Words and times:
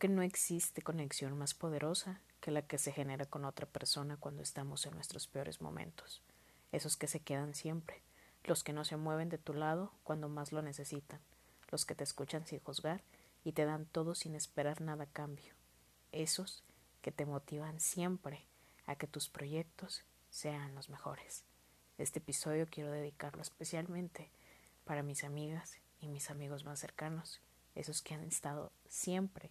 que 0.00 0.08
no 0.08 0.22
existe 0.22 0.80
conexión 0.80 1.36
más 1.36 1.52
poderosa 1.52 2.22
que 2.40 2.50
la 2.50 2.62
que 2.62 2.78
se 2.78 2.90
genera 2.90 3.26
con 3.26 3.44
otra 3.44 3.66
persona 3.66 4.16
cuando 4.16 4.42
estamos 4.42 4.86
en 4.86 4.94
nuestros 4.94 5.28
peores 5.28 5.60
momentos, 5.60 6.22
esos 6.72 6.96
que 6.96 7.06
se 7.06 7.20
quedan 7.20 7.54
siempre, 7.54 8.02
los 8.44 8.64
que 8.64 8.72
no 8.72 8.86
se 8.86 8.96
mueven 8.96 9.28
de 9.28 9.36
tu 9.36 9.52
lado 9.52 9.92
cuando 10.02 10.30
más 10.30 10.52
lo 10.52 10.62
necesitan, 10.62 11.20
los 11.70 11.84
que 11.84 11.94
te 11.94 12.02
escuchan 12.02 12.46
sin 12.46 12.60
juzgar 12.60 13.02
y 13.44 13.52
te 13.52 13.66
dan 13.66 13.84
todo 13.84 14.14
sin 14.14 14.34
esperar 14.34 14.80
nada 14.80 15.04
a 15.04 15.12
cambio, 15.12 15.52
esos 16.12 16.64
que 17.02 17.12
te 17.12 17.26
motivan 17.26 17.78
siempre 17.78 18.46
a 18.86 18.96
que 18.96 19.06
tus 19.06 19.28
proyectos 19.28 20.02
sean 20.30 20.74
los 20.74 20.88
mejores. 20.88 21.44
Este 21.98 22.20
episodio 22.20 22.66
quiero 22.70 22.90
dedicarlo 22.90 23.42
especialmente 23.42 24.30
para 24.84 25.02
mis 25.02 25.24
amigas 25.24 25.76
y 26.00 26.08
mis 26.08 26.30
amigos 26.30 26.64
más 26.64 26.80
cercanos, 26.80 27.42
esos 27.74 28.00
que 28.00 28.14
han 28.14 28.24
estado 28.24 28.72
siempre 28.88 29.50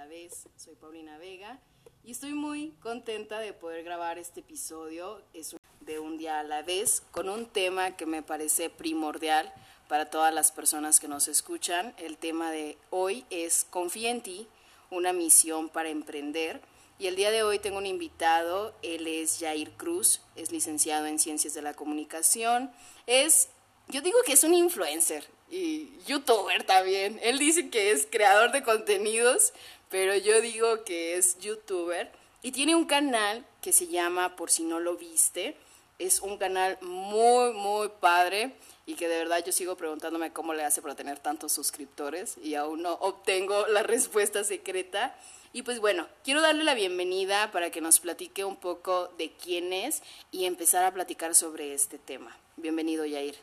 La 0.00 0.06
vez. 0.06 0.48
Soy 0.56 0.76
Paulina 0.76 1.18
Vega 1.18 1.58
y 2.04 2.12
estoy 2.12 2.32
muy 2.32 2.70
contenta 2.80 3.38
de 3.38 3.52
poder 3.52 3.84
grabar 3.84 4.18
este 4.18 4.40
episodio 4.40 5.20
es 5.34 5.54
de 5.80 5.98
Un 5.98 6.16
día 6.16 6.38
a 6.38 6.42
la 6.42 6.62
vez 6.62 7.02
con 7.10 7.28
un 7.28 7.44
tema 7.44 7.98
que 7.98 8.06
me 8.06 8.22
parece 8.22 8.70
primordial 8.70 9.52
para 9.88 10.08
todas 10.08 10.32
las 10.32 10.52
personas 10.52 11.00
que 11.00 11.08
nos 11.08 11.28
escuchan. 11.28 11.94
El 11.98 12.16
tema 12.16 12.50
de 12.50 12.78
hoy 12.88 13.26
es 13.28 13.66
Confía 13.68 14.10
en 14.10 14.22
ti, 14.22 14.48
una 14.90 15.12
misión 15.12 15.68
para 15.68 15.90
emprender. 15.90 16.62
Y 16.98 17.06
el 17.06 17.16
día 17.16 17.30
de 17.30 17.42
hoy 17.42 17.58
tengo 17.58 17.76
un 17.76 17.84
invitado, 17.84 18.74
él 18.80 19.06
es 19.06 19.38
Jair 19.38 19.70
Cruz, 19.72 20.22
es 20.34 20.50
licenciado 20.50 21.04
en 21.04 21.18
Ciencias 21.18 21.52
de 21.52 21.60
la 21.60 21.74
Comunicación, 21.74 22.70
es, 23.06 23.50
yo 23.88 24.00
digo 24.00 24.18
que 24.24 24.32
es 24.32 24.44
un 24.44 24.54
influencer 24.54 25.26
y 25.50 25.90
youtuber 26.06 26.62
también. 26.64 27.18
Él 27.22 27.38
dice 27.38 27.70
que 27.70 27.90
es 27.90 28.06
creador 28.10 28.52
de 28.52 28.62
contenidos, 28.62 29.52
pero 29.90 30.16
yo 30.16 30.40
digo 30.40 30.84
que 30.84 31.16
es 31.16 31.38
youtuber 31.40 32.10
y 32.42 32.52
tiene 32.52 32.74
un 32.74 32.86
canal 32.86 33.44
que 33.60 33.72
se 33.72 33.88
llama 33.88 34.36
Por 34.36 34.50
si 34.50 34.64
no 34.64 34.80
lo 34.80 34.96
viste. 34.96 35.56
Es 35.98 36.20
un 36.20 36.38
canal 36.38 36.78
muy, 36.80 37.52
muy 37.52 37.90
padre 38.00 38.54
y 38.86 38.94
que 38.94 39.08
de 39.08 39.18
verdad 39.18 39.44
yo 39.44 39.52
sigo 39.52 39.76
preguntándome 39.76 40.32
cómo 40.32 40.54
le 40.54 40.64
hace 40.64 40.80
para 40.80 40.94
tener 40.94 41.18
tantos 41.18 41.52
suscriptores 41.52 42.38
y 42.38 42.54
aún 42.54 42.82
no 42.82 42.94
obtengo 42.94 43.66
la 43.68 43.82
respuesta 43.82 44.44
secreta. 44.44 45.14
Y 45.52 45.62
pues 45.62 45.80
bueno, 45.80 46.06
quiero 46.22 46.40
darle 46.40 46.62
la 46.62 46.74
bienvenida 46.74 47.50
para 47.50 47.70
que 47.70 47.80
nos 47.80 47.98
platique 47.98 48.44
un 48.44 48.56
poco 48.56 49.08
de 49.18 49.32
quién 49.32 49.72
es 49.72 50.02
y 50.30 50.44
empezar 50.44 50.84
a 50.84 50.94
platicar 50.94 51.34
sobre 51.34 51.74
este 51.74 51.98
tema. 51.98 52.34
Bienvenido, 52.56 53.04
Yair. 53.04 53.36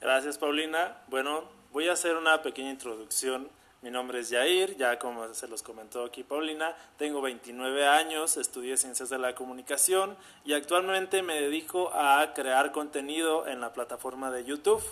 Gracias, 0.00 0.38
Paulina. 0.38 0.96
Bueno, 1.08 1.44
voy 1.72 1.88
a 1.88 1.92
hacer 1.92 2.16
una 2.16 2.40
pequeña 2.42 2.70
introducción. 2.70 3.48
Mi 3.82 3.90
nombre 3.90 4.20
es 4.20 4.30
Yair, 4.30 4.76
ya 4.76 4.96
como 5.00 5.34
se 5.34 5.48
los 5.48 5.64
comentó 5.64 6.04
aquí 6.04 6.22
Paulina, 6.22 6.76
tengo 6.98 7.20
29 7.20 7.84
años, 7.84 8.36
estudié 8.36 8.76
Ciencias 8.76 9.10
de 9.10 9.18
la 9.18 9.34
Comunicación 9.34 10.16
y 10.44 10.52
actualmente 10.52 11.20
me 11.22 11.40
dedico 11.40 11.90
a 11.92 12.32
crear 12.32 12.70
contenido 12.70 13.48
en 13.48 13.60
la 13.60 13.72
plataforma 13.72 14.30
de 14.30 14.44
YouTube. 14.44 14.84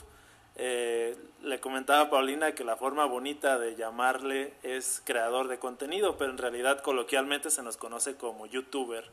Eh, 0.56 1.16
le 1.41 1.60
comentaba 1.60 2.00
a 2.00 2.10
Paulina 2.10 2.53
que 2.56 2.64
la 2.64 2.76
forma 2.76 3.04
bonita 3.04 3.60
de 3.60 3.76
llamarle 3.76 4.54
es 4.64 5.00
creador 5.04 5.47
de 5.47 5.60
contenido, 5.60 6.19
pero 6.19 6.32
en 6.32 6.38
realidad 6.38 6.81
coloquialmente 6.81 7.50
se 7.50 7.62
nos 7.62 7.76
conoce 7.76 8.16
como 8.16 8.47
youtuber, 8.47 9.09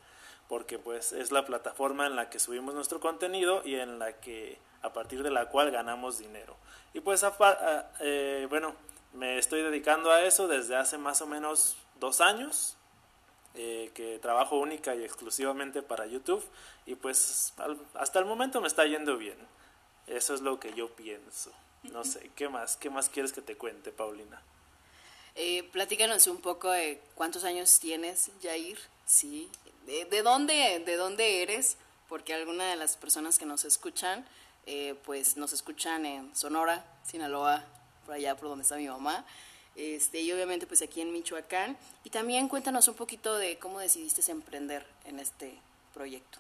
porque 0.50 0.80
pues 0.80 1.14
es 1.14 1.32
la 1.32 1.46
plataforma 1.46 2.08
en 2.08 2.16
la 2.16 2.32
que 2.32 2.40
subimos 2.40 2.74
nuestro 2.74 3.00
contenido 3.00 3.62
y 3.64 3.76
en 3.76 4.00
la 4.00 4.14
que 4.14 4.58
a 4.82 4.92
partir 4.92 5.22
de 5.22 5.30
la 5.30 5.50
cual 5.50 5.70
ganamos 5.70 6.18
dinero. 6.18 6.56
Y 6.96 7.00
pues 7.00 7.24
eh, 8.00 8.48
bueno, 8.50 8.74
me 9.14 9.38
estoy 9.38 9.62
dedicando 9.62 10.12
a 10.12 10.22
eso 10.24 10.48
desde 10.48 10.76
hace 10.76 10.98
más 10.98 11.22
o 11.22 11.28
menos 11.28 11.78
dos 12.00 12.22
años. 12.22 12.78
Eh, 13.60 13.90
que 13.96 14.20
trabajo 14.20 14.60
única 14.60 14.94
y 14.94 15.04
exclusivamente 15.04 15.82
para 15.82 16.06
YouTube 16.06 16.48
y 16.86 16.94
pues 16.94 17.54
hasta 17.96 18.20
el 18.20 18.26
momento 18.26 18.62
me 18.62 18.68
está 18.68 18.86
yendo 18.86 19.18
bien. 19.18 19.38
Eso 20.06 20.36
es 20.36 20.42
lo 20.42 20.60
que 20.60 20.76
yo 20.76 20.96
pienso. 20.96 21.52
No 21.82 22.04
sé, 22.04 22.30
¿qué 22.36 22.50
más? 22.50 22.78
¿Qué 22.78 22.92
más 22.92 23.10
quieres 23.10 23.34
que 23.34 23.42
te 23.42 23.58
cuente, 23.58 23.92
Paulina? 23.92 24.42
Eh, 25.34 25.64
platícanos 25.72 26.28
un 26.28 26.38
poco 26.38 26.70
de 26.70 27.02
cuántos 27.16 27.44
años 27.44 27.80
tienes, 27.80 28.32
Jair. 28.44 28.78
Sí. 29.06 29.50
¿De, 29.86 30.22
dónde, 30.22 30.84
¿De 30.86 30.96
dónde 30.96 31.42
eres? 31.42 31.78
Porque 32.10 32.34
algunas 32.34 32.70
de 32.70 32.76
las 32.76 32.96
personas 32.96 33.40
que 33.40 33.46
nos 33.46 33.66
escuchan, 33.66 34.28
eh, 34.66 34.96
pues 35.04 35.36
nos 35.36 35.52
escuchan 35.52 36.06
en 36.06 36.36
Sonora, 36.36 36.86
Sinaloa, 37.04 37.64
por 38.08 38.16
allá 38.16 38.36
por 38.36 38.48
donde 38.48 38.64
está 38.64 38.78
mi 38.78 38.88
mamá. 38.88 39.26
Este, 39.76 40.22
y 40.22 40.32
obviamente 40.32 40.66
pues 40.66 40.82
aquí 40.82 41.02
en 41.02 41.12
Michoacán. 41.12 41.78
Y 42.06 42.10
también 42.10 42.48
cuéntanos 42.48 42.88
un 42.88 42.96
poquito 42.96 43.38
de 43.38 43.60
cómo 43.60 43.80
decidiste 43.80 44.32
emprender 44.32 44.86
en 45.06 45.20
este 45.20 45.60
proyecto. 45.94 46.40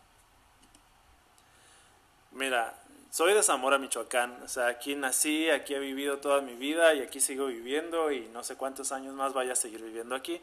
Mira, 2.31 2.73
soy 3.11 3.33
de 3.33 3.43
Zamora, 3.43 3.77
Michoacán. 3.77 4.41
O 4.43 4.47
sea, 4.47 4.67
aquí 4.67 4.95
nací, 4.95 5.49
aquí 5.49 5.75
he 5.75 5.79
vivido 5.79 6.17
toda 6.17 6.41
mi 6.41 6.55
vida 6.55 6.93
y 6.95 7.01
aquí 7.01 7.19
sigo 7.19 7.47
viviendo 7.47 8.11
y 8.11 8.27
no 8.29 8.43
sé 8.43 8.55
cuántos 8.55 8.91
años 8.91 9.13
más 9.13 9.33
vaya 9.33 9.53
a 9.53 9.55
seguir 9.55 9.83
viviendo 9.83 10.15
aquí. 10.15 10.41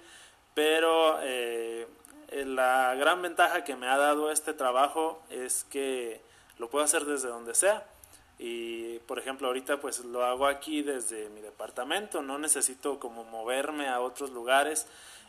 Pero 0.55 1.19
eh, 1.23 1.89
la 2.33 2.95
gran 2.97 3.23
ventaja 3.23 3.65
que 3.65 3.77
me 3.77 3.89
ha 3.89 3.97
dado 3.97 4.31
este 4.31 4.53
trabajo 4.53 5.23
es 5.31 5.65
que 5.65 6.21
lo 6.59 6.69
puedo 6.69 6.85
hacer 6.85 7.07
desde 7.07 7.29
donde 7.29 7.55
sea. 7.55 7.85
Y 8.39 8.99
por 9.01 9.19
ejemplo, 9.19 9.47
ahorita 9.47 9.81
pues 9.81 10.01
lo 10.05 10.25
hago 10.25 10.47
aquí 10.47 10.83
desde 10.83 11.29
mi 11.31 11.41
departamento, 11.41 12.23
no 12.23 12.39
necesito 12.39 12.99
como 12.99 13.25
moverme 13.25 13.89
a 13.89 14.01
otros 14.01 14.31
lugares. 14.31 14.87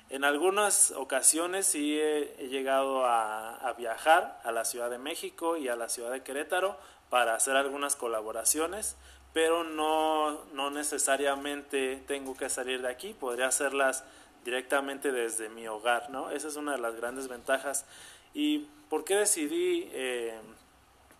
En 0.09 0.23
algunas 0.23 0.91
ocasiones 0.91 1.65
sí 1.65 1.99
he, 1.99 2.47
llegado 2.49 3.05
a, 3.05 3.73
viajar 3.77 4.39
a 4.44 4.51
la 4.51 4.63
Ciudad 4.63 4.89
de 4.89 4.97
México 4.97 5.57
y 5.57 5.67
a 5.67 5.75
la 5.75 5.89
Ciudad 5.89 6.11
de 6.11 6.23
Querétaro 6.23 6.77
para 7.09 7.35
hacer 7.35 7.55
algunas 7.55 7.95
colaboraciones, 7.95 8.95
pero 9.33 9.63
no, 9.63 10.45
no 10.53 10.69
necesariamente 10.69 12.03
tengo 12.07 12.35
que 12.35 12.49
salir 12.49 12.81
de 12.81 12.89
aquí, 12.89 13.13
podría 13.13 13.47
hacerlas 13.47 14.03
directamente 14.45 15.11
desde 15.11 15.49
mi 15.49 15.67
hogar, 15.67 16.09
¿no? 16.09 16.29
Esa 16.29 16.47
es 16.47 16.55
una 16.55 16.73
de 16.73 16.77
las 16.77 16.95
grandes 16.95 17.27
ventajas. 17.27 17.85
¿Y 18.33 18.67
por 18.89 19.03
qué 19.03 19.15
decidí, 19.15 19.89
eh, 19.91 20.39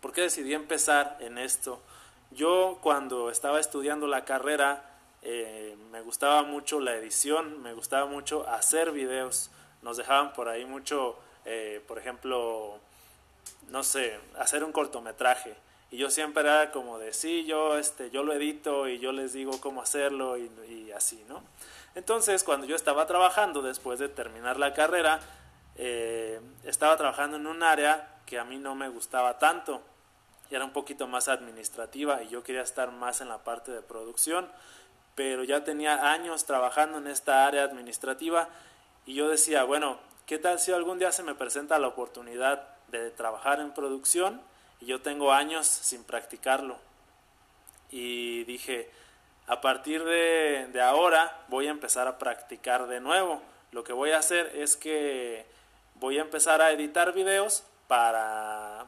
por 0.06 0.14
qué 0.14 0.22
decidí 0.22 0.54
empezar 0.54 1.18
en 1.20 1.40
esto? 1.40 1.82
Yo 2.30 2.78
cuando 2.84 3.32
estaba 3.32 3.60
estudiando 3.60 4.06
la 4.06 4.24
carrera 4.24 4.88
eh, 5.24 5.76
me 5.92 6.02
gustaba 6.02 6.44
mucho 6.44 6.80
la 6.80 6.94
edición, 6.94 7.64
me 7.64 7.74
gustaba 7.74 8.06
mucho 8.06 8.48
hacer 8.48 8.92
videos, 8.92 9.50
nos 9.82 9.98
dejaban 9.98 10.34
por 10.34 10.48
ahí 10.48 10.64
mucho, 10.64 11.18
eh, 11.44 11.84
por 11.88 11.98
ejemplo, 11.98 12.78
no 13.70 13.82
sé, 13.82 14.20
hacer 14.38 14.64
un 14.64 14.72
cortometraje. 14.72 15.56
Y 15.90 15.98
yo 15.98 16.12
siempre 16.12 16.44
era 16.44 16.70
como 16.70 17.00
de, 17.00 17.12
sí, 17.12 17.44
yo, 17.46 17.76
este, 17.76 18.12
yo 18.12 18.22
lo 18.22 18.34
edito 18.34 18.88
y 18.88 19.00
yo 19.00 19.12
les 19.12 19.34
digo 19.34 19.60
cómo 19.60 19.82
hacerlo 19.82 20.38
y, 20.38 20.92
así, 20.92 21.26
¿no? 21.28 21.42
Entonces, 21.96 22.44
cuando 22.44 22.68
yo 22.68 22.76
estaba 22.76 23.08
trabajando 23.08 23.64
después 23.64 23.98
de 23.98 24.08
terminar 24.08 24.60
la 24.60 24.72
carrera, 24.76 25.20
eh, 25.78 26.40
estaba 26.64 26.96
trabajando 26.96 27.38
en 27.38 27.48
un 27.48 27.64
área 27.64 28.20
que 28.28 28.38
a 28.38 28.44
mí 28.44 28.60
no 28.60 28.76
me 28.76 28.88
gustaba 28.88 29.40
tanto 29.40 29.82
y 30.50 30.56
era 30.56 30.66
un 30.66 30.72
poquito 30.72 31.08
más 31.08 31.28
administrativa 31.28 32.24
y 32.24 32.30
yo 32.30 32.44
quería 32.44 32.62
estar 32.62 32.92
más 32.92 33.22
en 33.22 33.30
la 33.30 33.44
parte 33.44 33.72
de 33.72 33.82
producción, 33.82 34.50
pero 35.16 35.44
ya 35.44 35.64
tenía 35.64 36.12
años 36.12 36.46
trabajando 36.46 36.98
en 36.98 37.08
esta 37.08 37.48
área 37.48 37.64
administrativa 37.64 38.50
y 39.06 39.16
yo 39.16 39.30
decía, 39.30 39.64
bueno, 39.64 40.00
¿qué 40.26 40.38
tal 40.40 40.60
si 40.60 40.72
algún 40.72 41.00
día 41.00 41.12
se 41.12 41.24
me 41.24 41.36
presenta 41.36 41.80
la 41.80 41.88
oportunidad 41.88 42.68
de 42.90 43.12
trabajar 43.12 43.60
en 43.60 43.74
producción? 43.74 44.42
y 44.80 44.86
yo 44.86 45.02
tengo 45.02 45.32
años 45.32 45.68
sin 45.68 46.04
practicarlo. 46.04 46.78
Y 47.92 48.44
dije, 48.46 48.90
a 49.48 49.62
partir 49.62 50.04
de, 50.04 50.70
ahora 50.82 51.46
voy 51.48 51.68
a 51.68 51.72
empezar 51.72 52.08
a 52.08 52.18
practicar 52.18 52.88
de 52.88 53.00
nuevo. 53.00 53.42
Lo 53.72 53.84
que 53.84 53.94
voy 53.94 54.12
a 54.12 54.20
hacer 54.20 54.52
es 54.56 54.76
que 54.76 55.46
voy 55.96 56.18
a 56.18 56.22
empezar 56.22 56.62
a 56.62 56.72
editar 56.72 57.14
videos 57.14 57.64
para, 57.88 58.86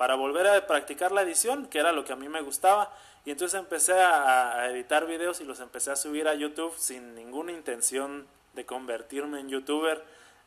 para 0.00 0.14
volver 0.14 0.46
a 0.46 0.66
practicar 0.66 1.12
la 1.12 1.20
edición, 1.20 1.66
que 1.66 1.78
era 1.78 1.92
lo 1.92 2.06
que 2.06 2.14
a 2.14 2.16
mí 2.16 2.26
me 2.26 2.40
gustaba. 2.40 2.90
Y 3.26 3.32
entonces 3.32 3.60
empecé 3.60 3.92
a, 3.92 4.66
editar 4.70 5.06
videos 5.06 5.42
y 5.42 5.44
los 5.44 5.60
empecé 5.60 5.90
a 5.90 5.96
subir 5.96 6.26
a 6.26 6.32
YouTube 6.32 6.72
sin 6.78 7.14
ninguna 7.14 7.52
intención 7.52 8.26
de 8.54 8.64
convertirme 8.64 9.40
en 9.40 9.50
youtuber. 9.50 10.02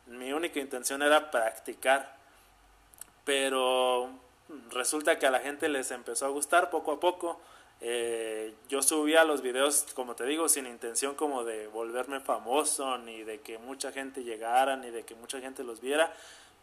Mi 0.07 0.33
única 0.33 0.59
intención 0.59 1.03
era 1.03 1.29
practicar. 1.29 2.15
Pero 3.25 4.09
resulta 4.71 5.19
que 5.19 5.27
a 5.27 5.29
la 5.29 5.39
gente 5.39 5.69
les 5.69 5.91
empezó 5.91 6.25
a 6.25 6.29
gustar 6.29 6.71
poco 6.71 6.93
a 6.93 6.99
poco. 6.99 7.39
Eh, 7.79 8.55
yo 8.69 8.81
subía 8.81 9.23
los 9.23 9.43
videos, 9.43 9.85
como 9.93 10.15
te 10.15 10.25
digo, 10.25 10.49
sin 10.49 10.65
intención 10.65 11.13
como 11.13 11.43
de 11.43 11.67
volverme 11.67 12.21
famoso, 12.21 12.97
ni 12.97 13.21
de 13.21 13.39
que 13.41 13.59
mucha 13.59 13.91
gente 13.91 14.23
llegara, 14.23 14.77
ni 14.77 14.89
de 14.89 15.03
que 15.03 15.13
mucha 15.13 15.39
gente 15.39 15.63
los 15.63 15.79
viera. 15.79 16.11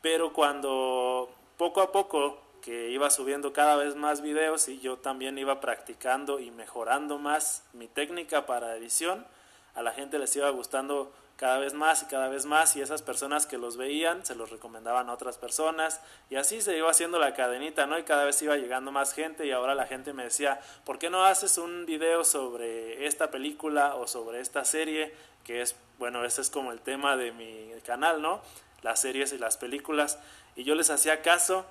Pero 0.03 0.33
cuando 0.33 1.31
poco 1.57 1.83
a 1.83 1.93
poco 1.93 2.50
que 2.61 2.91
iba 2.91 3.11
subiendo 3.11 3.53
cada 3.53 3.77
vez 3.77 3.97
más 3.97 4.21
videos 4.21 4.69
y 4.69 4.81
yo 4.81 4.99
también 4.99 5.39
iba 5.39 5.61
practicando 5.61 6.41
y 6.41 6.51
mejorando 6.51 7.19
más 7.19 7.65
mi 7.73 7.89
técnica 7.89 8.47
para 8.47 8.77
edición, 8.77 9.27
a 9.75 9.83
la 9.83 9.93
gente 9.93 10.19
les 10.19 10.35
iba 10.37 10.49
gustando 10.51 11.13
cada 11.37 11.59
vez 11.59 11.73
más 11.73 12.03
y 12.03 12.05
cada 12.05 12.29
vez 12.29 12.45
más 12.45 12.77
y 12.77 12.83
esas 12.83 13.01
personas 13.01 13.47
que 13.47 13.57
los 13.57 13.79
veían 13.79 14.27
se 14.27 14.35
los 14.35 14.51
recomendaban 14.51 15.09
a 15.09 15.15
otras 15.15 15.39
personas 15.39 16.03
y 16.29 16.37
así 16.37 16.61
se 16.61 16.77
iba 16.77 16.91
haciendo 16.91 17.19
la 17.19 17.33
cadenita, 17.33 17.87
¿no? 17.87 17.99
Y 17.99 18.03
cada 18.03 18.25
vez 18.25 18.43
iba 18.43 18.59
llegando 18.59 18.93
más 18.93 19.15
gente 19.15 19.47
y 19.47 19.51
ahora 19.51 19.75
la 19.75 19.87
gente 19.87 20.13
me 20.13 20.25
decía, 20.25 20.61
¿por 20.85 20.99
qué 20.99 21.09
no 21.09 21.25
haces 21.25 21.57
un 21.57 21.87
video 21.87 22.25
sobre 22.25 23.07
esta 23.07 23.31
película 23.31 23.95
o 23.95 24.07
sobre 24.07 24.41
esta 24.41 24.67
serie? 24.67 25.15
Que 25.43 25.63
es, 25.63 25.77
bueno, 25.99 26.27
ese 26.27 26.43
es 26.43 26.51
como 26.51 26.73
el 26.73 26.81
tema 26.83 27.17
de 27.17 27.33
mi 27.33 27.73
canal, 27.87 28.21
¿no? 28.21 28.43
Las 28.83 29.01
series 29.01 29.33
y 29.33 29.39
las 29.39 29.57
películas 29.57 30.19
y 30.57 30.65
yo 30.65 30.75
les 30.75 30.91
hacía 30.91 31.23
caso 31.23 31.65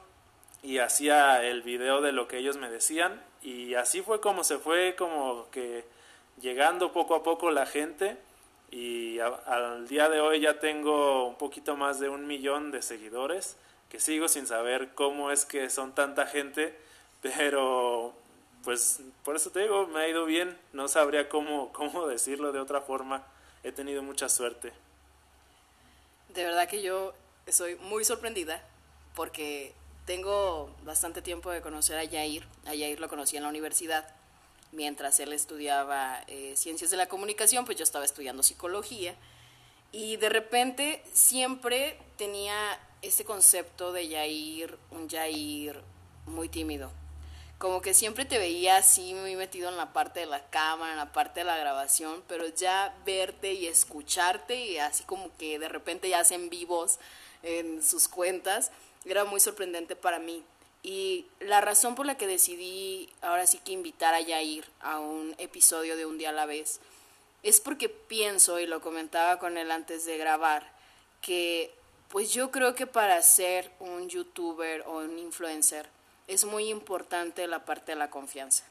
y 0.62 0.80
hacía 0.80 1.44
el 1.44 1.62
video 1.62 2.02
de 2.02 2.12
lo 2.12 2.28
que 2.28 2.38
ellos 2.38 2.58
me 2.58 2.70
decían. 2.70 3.22
Y 3.42 3.76
así 3.76 4.02
fue 4.02 4.20
como 4.20 4.44
se 4.44 4.58
fue 4.58 4.96
como 4.98 5.50
que 5.52 5.86
llegando 6.42 6.92
poco 6.92 7.16
a 7.16 7.24
poco 7.24 7.52
la 7.52 7.66
gente. 7.66 8.18
Y 8.72 9.20
al 9.20 9.88
día 9.88 10.10
de 10.10 10.20
hoy 10.20 10.42
ya 10.42 10.60
tengo 10.60 11.28
un 11.28 11.36
poquito 11.36 11.76
más 11.76 12.00
de 12.00 12.10
un 12.10 12.28
millón 12.28 12.72
de 12.72 12.82
seguidores 12.82 13.56
que 13.90 14.00
sigo 14.00 14.28
sin 14.28 14.46
saber 14.46 14.90
cómo 14.94 15.32
es 15.32 15.46
que 15.46 15.70
son 15.70 15.96
tanta 15.96 16.28
gente. 16.28 16.78
Pero 17.22 18.14
pues 18.64 19.02
por 19.24 19.36
eso 19.36 19.50
te 19.52 19.62
digo 19.62 19.88
me 19.88 20.02
ha 20.02 20.08
ido 20.08 20.26
bien. 20.26 20.58
No 20.74 20.88
sabría 20.88 21.30
cómo, 21.30 21.72
cómo 21.74 22.08
decirlo 22.08 22.52
de 22.52 22.60
otra 22.60 22.82
forma. 22.82 23.24
He 23.64 23.72
tenido 23.72 24.04
mucha 24.04 24.30
suerte. 24.30 24.72
De 26.30 26.46
verdad 26.46 26.70
que 26.70 26.82
yo 26.82 27.14
soy 27.48 27.76
muy 27.76 28.06
sorprendida 28.06 28.64
porque 29.16 29.74
tengo 30.10 30.76
bastante 30.86 31.22
tiempo 31.22 31.52
de 31.52 31.62
conocer 31.62 31.96
a 32.00 32.10
Jair. 32.10 32.44
A 32.66 32.70
Jair 32.70 33.00
lo 33.00 33.10
conocí 33.10 33.38
en 33.38 33.44
la 33.44 33.50
universidad. 33.50 34.08
Mientras 34.72 35.20
él 35.20 35.34
estudiaba 35.34 36.24
eh, 36.26 36.56
ciencias 36.58 36.90
de 36.90 36.98
la 36.98 37.08
comunicación, 37.08 37.64
pues 37.64 37.78
yo 37.78 37.84
estaba 37.84 38.06
estudiando 38.06 38.42
psicología. 38.42 39.14
Y 39.92 40.18
de 40.18 40.30
repente 40.30 41.04
siempre 41.14 42.00
tenía 42.18 42.56
ese 43.04 43.24
concepto 43.24 43.94
de 43.94 44.10
Jair, 44.10 44.80
un 44.90 45.08
Jair 45.08 45.80
muy 46.26 46.50
tímido. 46.50 46.92
Como 47.60 47.80
que 47.84 47.94
siempre 47.94 48.26
te 48.26 48.40
veía 48.40 48.78
así 48.78 49.14
muy 49.14 49.36
metido 49.36 49.70
en 49.70 49.78
la 49.78 49.94
parte 49.94 50.22
de 50.22 50.26
la 50.26 50.50
cámara, 50.50 50.94
en 50.94 50.98
la 50.98 51.14
parte 51.14 51.42
de 51.42 51.44
la 51.44 51.58
grabación, 51.58 52.24
pero 52.28 52.48
ya 52.48 52.96
verte 53.06 53.54
y 53.54 53.68
escucharte 53.68 54.56
y 54.60 54.80
así 54.80 55.04
como 55.04 55.30
que 55.38 55.60
de 55.60 55.70
repente 55.70 56.10
ya 56.10 56.22
hacen 56.22 56.50
vivos 56.50 56.98
en 57.44 57.84
sus 57.84 58.08
cuentas, 58.08 58.72
era 59.06 59.26
muy 59.26 59.40
sorprendente 59.40 59.96
para 59.96 60.20
mí. 60.20 60.44
Y 60.82 61.26
la 61.40 61.62
razón 61.62 61.96
por 61.96 62.06
la 62.06 62.18
que 62.18 62.28
decidí 62.28 63.10
ahora 63.22 63.46
sí 63.48 63.60
que 63.60 63.74
invitar 63.74 64.14
a 64.14 64.22
Yair 64.22 64.66
a 64.80 65.00
un 65.00 65.36
episodio 65.38 65.98
de 65.98 66.06
Un 66.06 66.18
día 66.18 66.30
a 66.30 66.34
la 66.34 66.46
vez 66.46 66.80
es 67.44 67.62
porque 67.62 67.90
pienso, 67.90 68.60
y 68.60 68.68
lo 68.68 68.82
comentaba 68.82 69.40
con 69.40 69.58
él 69.58 69.72
antes 69.72 70.06
de 70.06 70.18
grabar, 70.18 70.70
que 71.22 71.74
pues 72.10 72.34
yo 72.34 72.52
creo 72.52 72.76
que 72.76 72.88
para 72.88 73.22
ser 73.22 73.72
un 73.80 74.10
youtuber 74.10 74.84
o 74.88 74.98
un 74.98 75.20
influencer 75.20 75.88
es 76.28 76.44
muy 76.44 76.70
importante 76.70 77.48
la 77.48 77.66
parte 77.66 77.94
de 77.94 77.98
la 77.98 78.10
confianza. 78.10 78.66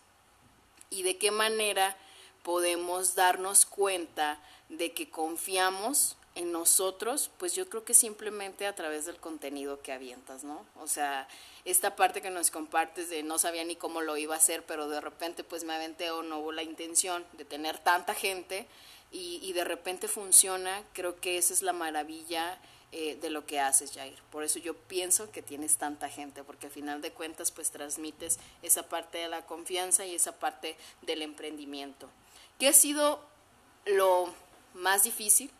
Y 0.91 1.03
de 1.03 1.19
qué 1.19 1.31
manera 1.31 1.97
podemos 2.43 3.15
darnos 3.15 3.65
cuenta 3.65 4.41
de 4.69 4.93
que 4.93 5.11
confiamos 5.11 6.17
en 6.39 6.53
nosotros, 6.53 7.33
pues 7.37 7.57
yo 7.57 7.69
creo 7.69 7.85
que 7.85 7.95
simplemente 7.95 8.69
a 8.69 8.75
través 8.77 9.07
del 9.07 9.17
contenido 9.17 9.83
que 9.83 9.91
avientas, 9.91 10.45
¿no? 10.45 10.65
O 10.77 10.87
sea, 10.87 11.27
esta 11.65 11.97
parte 11.97 12.23
que 12.23 12.31
nos 12.31 12.53
compartes 12.53 13.11
de 13.11 13.25
no 13.25 13.41
sabía 13.41 13.65
ni 13.65 13.75
cómo 13.75 14.03
lo 14.03 14.17
iba 14.17 14.37
a 14.37 14.39
hacer, 14.39 14.65
pero 14.65 14.89
de 14.89 15.01
repente 15.01 15.43
pues 15.43 15.65
me 15.65 15.75
aventé 15.75 16.13
o 16.13 16.23
no 16.23 16.39
hubo 16.39 16.53
la 16.53 16.63
intención 16.63 17.27
de 17.33 17.45
tener 17.45 17.81
tanta 17.81 18.15
gente 18.15 18.69
y, 19.11 19.53
de 19.53 19.65
repente 19.65 20.07
funciona, 20.07 20.85
creo 20.93 21.17
que 21.17 21.39
esa 21.39 21.53
es 21.55 21.63
la 21.63 21.73
maravilla 21.73 22.61
eh, 22.93 23.17
de 23.17 23.31
lo 23.31 23.45
que 23.45 23.59
haces, 23.59 23.91
Jair. 23.93 24.23
Por 24.31 24.45
eso 24.45 24.61
yo 24.61 24.77
pienso 24.77 25.33
que 25.33 25.43
tienes 25.43 25.77
tanta 25.77 26.09
gente, 26.09 26.45
porque 26.45 26.67
al 26.67 26.73
final 26.73 27.03
de 27.03 27.11
cuentas 27.11 27.51
pues 27.51 27.73
transmites 27.73 28.39
esa 28.63 28.89
parte 28.89 29.19
de 29.19 29.29
la 29.29 29.45
confianza 29.45 30.07
y 30.07 30.15
esa 30.15 30.39
parte 30.39 30.77
del 31.03 31.23
emprendimiento. 31.23 32.09
¿Qué 32.61 32.69
ha 32.69 32.73
sido 32.73 33.19
lo 33.87 34.33
más 34.75 35.03
difícil 35.03 35.51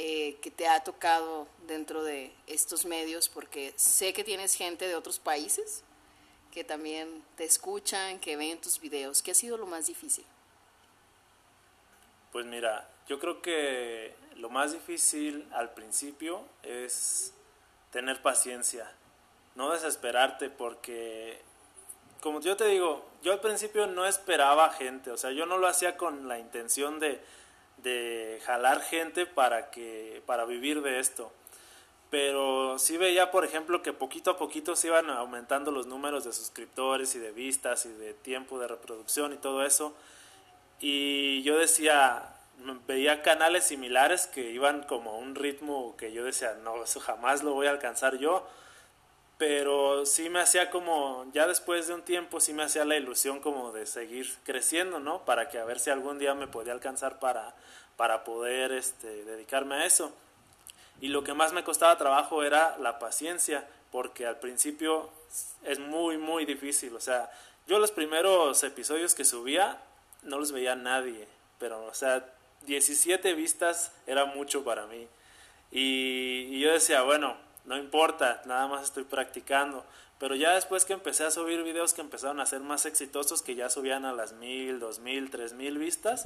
eh, 0.00 0.38
que 0.40 0.52
te 0.52 0.68
ha 0.68 0.84
tocado 0.84 1.48
dentro 1.66 2.04
de 2.04 2.32
estos 2.46 2.84
medios, 2.84 3.28
porque 3.28 3.74
sé 3.74 4.12
que 4.12 4.22
tienes 4.22 4.54
gente 4.54 4.86
de 4.86 4.94
otros 4.94 5.18
países 5.18 5.82
que 6.52 6.62
también 6.62 7.24
te 7.34 7.42
escuchan, 7.42 8.20
que 8.20 8.36
ven 8.36 8.60
tus 8.60 8.78
videos. 8.78 9.22
¿Qué 9.22 9.32
ha 9.32 9.34
sido 9.34 9.58
lo 9.58 9.66
más 9.66 9.88
difícil? 9.88 10.24
Pues 12.30 12.46
mira, 12.46 12.88
yo 13.08 13.18
creo 13.18 13.42
que 13.42 14.14
lo 14.36 14.48
más 14.50 14.72
difícil 14.72 15.48
al 15.52 15.74
principio 15.74 16.44
es 16.62 17.34
tener 17.90 18.22
paciencia, 18.22 18.88
no 19.56 19.72
desesperarte 19.72 20.48
porque, 20.48 21.42
como 22.20 22.40
yo 22.40 22.56
te 22.56 22.66
digo, 22.66 23.04
yo 23.24 23.32
al 23.32 23.40
principio 23.40 23.88
no 23.88 24.06
esperaba 24.06 24.70
gente, 24.70 25.10
o 25.10 25.16
sea, 25.16 25.32
yo 25.32 25.44
no 25.44 25.58
lo 25.58 25.66
hacía 25.66 25.96
con 25.96 26.28
la 26.28 26.38
intención 26.38 27.00
de 27.00 27.20
de 27.82 28.40
jalar 28.44 28.80
gente 28.80 29.26
para 29.26 29.70
que 29.70 30.22
para 30.26 30.44
vivir 30.44 30.82
de 30.82 30.98
esto. 31.00 31.32
Pero 32.10 32.78
sí 32.78 32.96
veía 32.96 33.30
por 33.30 33.44
ejemplo 33.44 33.82
que 33.82 33.92
poquito 33.92 34.30
a 34.30 34.38
poquito 34.38 34.76
se 34.76 34.88
iban 34.88 35.10
aumentando 35.10 35.70
los 35.70 35.86
números 35.86 36.24
de 36.24 36.32
suscriptores 36.32 37.14
y 37.14 37.18
de 37.18 37.32
vistas 37.32 37.86
y 37.86 37.90
de 37.90 38.14
tiempo 38.14 38.58
de 38.58 38.68
reproducción 38.68 39.32
y 39.32 39.36
todo 39.36 39.64
eso. 39.64 39.94
Y 40.80 41.42
yo 41.42 41.58
decía 41.58 42.34
veía 42.86 43.22
canales 43.22 43.64
similares 43.64 44.26
que 44.26 44.50
iban 44.50 44.82
como 44.82 45.12
a 45.12 45.16
un 45.18 45.34
ritmo 45.34 45.96
que 45.96 46.12
yo 46.12 46.24
decía 46.24 46.56
no 46.64 46.82
eso 46.82 47.00
jamás 47.00 47.42
lo 47.44 47.54
voy 47.54 47.68
a 47.68 47.70
alcanzar 47.70 48.18
yo 48.18 48.48
pero 49.38 50.04
sí 50.04 50.28
me 50.28 50.40
hacía 50.40 50.68
como, 50.68 51.24
ya 51.32 51.46
después 51.46 51.86
de 51.86 51.94
un 51.94 52.02
tiempo, 52.02 52.40
sí 52.40 52.52
me 52.52 52.64
hacía 52.64 52.84
la 52.84 52.96
ilusión 52.96 53.38
como 53.38 53.72
de 53.72 53.86
seguir 53.86 54.28
creciendo, 54.44 54.98
¿no? 54.98 55.24
Para 55.24 55.48
que 55.48 55.58
a 55.58 55.64
ver 55.64 55.78
si 55.78 55.90
algún 55.90 56.18
día 56.18 56.34
me 56.34 56.48
podía 56.48 56.72
alcanzar 56.72 57.20
para, 57.20 57.54
para 57.96 58.24
poder 58.24 58.72
este, 58.72 59.24
dedicarme 59.24 59.76
a 59.76 59.86
eso. 59.86 60.12
Y 61.00 61.08
lo 61.08 61.22
que 61.22 61.34
más 61.34 61.52
me 61.52 61.62
costaba 61.62 61.96
trabajo 61.96 62.42
era 62.42 62.76
la 62.78 62.98
paciencia, 62.98 63.64
porque 63.92 64.26
al 64.26 64.40
principio 64.40 65.08
es 65.62 65.78
muy, 65.78 66.18
muy 66.18 66.44
difícil. 66.44 66.96
O 66.96 67.00
sea, 67.00 67.30
yo 67.68 67.78
los 67.78 67.92
primeros 67.92 68.64
episodios 68.64 69.14
que 69.14 69.24
subía 69.24 69.80
no 70.22 70.40
los 70.40 70.50
veía 70.50 70.74
nadie, 70.74 71.28
pero, 71.60 71.86
o 71.86 71.94
sea, 71.94 72.26
17 72.62 73.34
vistas 73.34 73.92
era 74.08 74.24
mucho 74.24 74.64
para 74.64 74.86
mí. 74.86 75.06
Y, 75.70 76.48
y 76.50 76.60
yo 76.60 76.72
decía, 76.72 77.02
bueno, 77.02 77.36
no 77.68 77.76
importa, 77.76 78.42
nada 78.46 78.66
más 78.66 78.82
estoy 78.82 79.04
practicando. 79.04 79.84
Pero 80.18 80.34
ya 80.34 80.54
después 80.54 80.84
que 80.84 80.94
empecé 80.94 81.24
a 81.24 81.30
subir 81.30 81.62
videos 81.62 81.94
que 81.94 82.00
empezaron 82.00 82.40
a 82.40 82.46
ser 82.46 82.60
más 82.60 82.86
exitosos, 82.86 83.42
que 83.42 83.54
ya 83.54 83.70
subían 83.70 84.04
a 84.04 84.12
las 84.12 84.32
mil, 84.32 84.80
dos 84.80 84.98
mil, 84.98 85.30
tres 85.30 85.52
mil 85.52 85.78
vistas, 85.78 86.24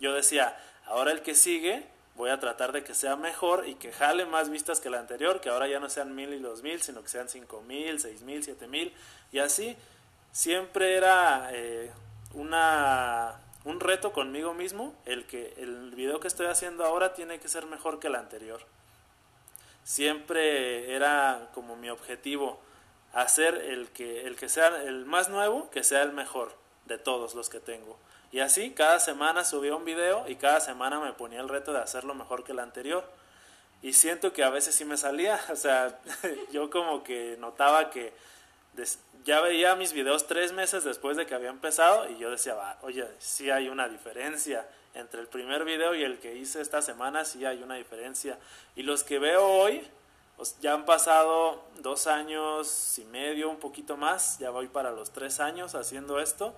yo 0.00 0.12
decía, 0.12 0.56
ahora 0.86 1.12
el 1.12 1.22
que 1.22 1.34
sigue 1.34 1.86
voy 2.16 2.30
a 2.30 2.40
tratar 2.40 2.72
de 2.72 2.82
que 2.82 2.94
sea 2.94 3.14
mejor 3.14 3.68
y 3.68 3.76
que 3.76 3.92
jale 3.92 4.26
más 4.26 4.50
vistas 4.50 4.80
que 4.80 4.88
el 4.88 4.94
anterior, 4.94 5.40
que 5.40 5.48
ahora 5.48 5.68
ya 5.68 5.78
no 5.78 5.88
sean 5.88 6.14
mil 6.16 6.34
y 6.34 6.40
dos 6.40 6.62
mil, 6.62 6.82
sino 6.82 7.00
que 7.00 7.08
sean 7.08 7.28
cinco 7.28 7.62
mil, 7.62 8.00
seis 8.00 8.22
mil, 8.22 8.42
siete 8.42 8.66
mil, 8.66 8.92
y 9.30 9.38
así 9.38 9.76
siempre 10.32 10.96
era 10.96 11.50
eh, 11.52 11.92
una, 12.34 13.36
un 13.64 13.78
reto 13.78 14.12
conmigo 14.12 14.52
mismo 14.52 14.94
el 15.06 15.26
que 15.26 15.54
el 15.58 15.92
video 15.94 16.18
que 16.18 16.26
estoy 16.26 16.46
haciendo 16.46 16.84
ahora 16.84 17.14
tiene 17.14 17.38
que 17.38 17.48
ser 17.48 17.66
mejor 17.66 18.00
que 18.00 18.08
el 18.08 18.16
anterior 18.16 18.60
siempre 19.84 20.94
era 20.94 21.48
como 21.54 21.76
mi 21.76 21.90
objetivo 21.90 22.60
hacer 23.12 23.54
el 23.54 23.88
que, 23.90 24.26
el 24.26 24.36
que 24.36 24.48
sea 24.48 24.82
el 24.82 25.04
más 25.06 25.28
nuevo, 25.28 25.70
que 25.70 25.82
sea 25.82 26.02
el 26.02 26.12
mejor 26.12 26.54
de 26.86 26.98
todos 26.98 27.34
los 27.34 27.48
que 27.48 27.60
tengo. 27.60 27.98
Y 28.30 28.40
así 28.40 28.72
cada 28.72 29.00
semana 29.00 29.44
subía 29.44 29.74
un 29.74 29.84
video 29.84 30.28
y 30.28 30.36
cada 30.36 30.60
semana 30.60 31.00
me 31.00 31.12
ponía 31.12 31.40
el 31.40 31.48
reto 31.48 31.72
de 31.72 31.80
hacerlo 31.80 32.14
mejor 32.14 32.44
que 32.44 32.52
el 32.52 32.58
anterior. 32.58 33.10
Y 33.80 33.92
siento 33.92 34.32
que 34.32 34.42
a 34.42 34.50
veces 34.50 34.74
sí 34.74 34.84
me 34.84 34.96
salía, 34.96 35.40
o 35.50 35.56
sea, 35.56 35.98
yo 36.52 36.70
como 36.70 37.02
que 37.02 37.36
notaba 37.38 37.90
que 37.90 38.12
ya 39.24 39.40
veía 39.40 39.74
mis 39.74 39.92
videos 39.92 40.26
tres 40.26 40.52
meses 40.52 40.84
después 40.84 41.16
de 41.16 41.26
que 41.26 41.34
había 41.34 41.50
empezado 41.50 42.08
y 42.08 42.18
yo 42.18 42.30
decía, 42.30 42.54
oye, 42.82 43.06
sí 43.18 43.50
hay 43.50 43.68
una 43.68 43.88
diferencia 43.88 44.66
entre 44.94 45.20
el 45.20 45.26
primer 45.28 45.64
video 45.64 45.94
y 45.94 46.02
el 46.02 46.18
que 46.18 46.36
hice 46.36 46.60
esta 46.60 46.82
semana, 46.82 47.24
sí 47.24 47.44
hay 47.44 47.62
una 47.62 47.76
diferencia. 47.76 48.38
Y 48.76 48.82
los 48.82 49.04
que 49.04 49.18
veo 49.18 49.46
hoy, 49.46 49.82
pues, 50.36 50.58
ya 50.60 50.74
han 50.74 50.84
pasado 50.84 51.62
dos 51.80 52.06
años 52.06 52.98
y 52.98 53.04
medio, 53.04 53.50
un 53.50 53.58
poquito 53.58 53.96
más, 53.96 54.38
ya 54.38 54.50
voy 54.50 54.68
para 54.68 54.92
los 54.92 55.10
tres 55.10 55.40
años 55.40 55.74
haciendo 55.74 56.20
esto. 56.20 56.54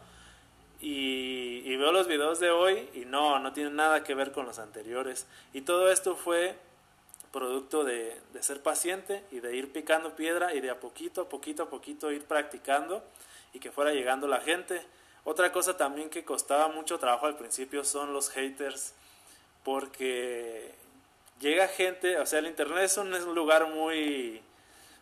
Y, 0.80 1.76
veo 1.76 1.92
los 1.92 2.06
videos 2.06 2.40
de 2.40 2.50
hoy 2.50 2.88
y 2.94 3.06
no, 3.06 3.38
no 3.38 3.52
tienen 3.52 3.76
nada 3.76 4.02
que 4.04 4.14
ver 4.14 4.32
con 4.32 4.46
los 4.46 4.58
anteriores. 4.58 5.26
Y 5.52 5.62
todo 5.62 5.90
esto 5.90 6.14
fue 6.14 6.56
producto 7.32 7.84
de, 7.84 8.20
de, 8.32 8.42
ser 8.42 8.62
paciente 8.62 9.25
y 9.30 9.40
de 9.40 9.56
ir 9.56 9.72
picando 9.72 10.16
piedra 10.16 10.54
y 10.54 10.60
de 10.60 10.70
a 10.70 10.80
poquito, 10.80 11.22
a 11.22 11.28
poquito, 11.28 11.62
a 11.62 11.70
poquito 11.70 12.10
ir 12.12 12.25
practicando 12.25 13.02
y 13.52 13.60
que 13.60 13.70
fuera 13.70 13.92
llegando 13.92 14.26
la 14.26 14.40
gente. 14.40 14.82
Otra 15.25 15.53
cosa 15.53 15.77
también 15.77 16.11
que 16.11 16.25
costaba 16.25 16.69
mucho 16.69 16.99
trabajo 16.99 17.27
al 17.27 17.37
principio 17.37 17.85
son 17.85 18.12
los 18.12 18.31
haters, 18.31 18.95
porque 19.65 20.73
llega 21.41 21.69
gente, 21.69 22.19
o 22.19 22.27
sea, 22.27 22.39
el 22.39 22.47
Internet 22.47 22.85
es 22.85 22.97
un, 22.97 23.15
es 23.15 23.25
un 23.25 23.35
lugar 23.35 23.69
muy, 23.69 24.43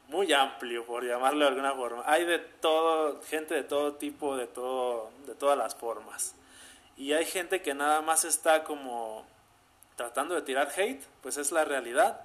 muy 0.08 0.32
amplio, 0.32 0.84
por 0.84 1.04
llamarlo 1.04 1.40
de 1.40 1.48
alguna 1.48 1.74
forma. 1.74 2.02
Hay 2.06 2.24
de 2.24 2.38
todo, 2.38 3.22
gente 3.22 3.54
de 3.54 3.62
todo 3.62 3.94
tipo, 3.94 4.36
de, 4.36 4.46
todo, 4.46 5.10
de 5.26 5.34
todas 5.34 5.56
las 5.56 5.74
formas. 5.74 6.34
Y 6.96 7.12
hay 7.12 7.24
gente 7.24 7.62
que 7.62 7.74
nada 7.74 8.00
más 8.00 8.24
está 8.24 8.64
como 8.64 9.24
tratando 9.96 10.34
de 10.34 10.42
tirar 10.42 10.68
hate, 10.76 11.02
pues 11.22 11.36
es 11.36 11.52
la 11.52 11.64
realidad. 11.64 12.20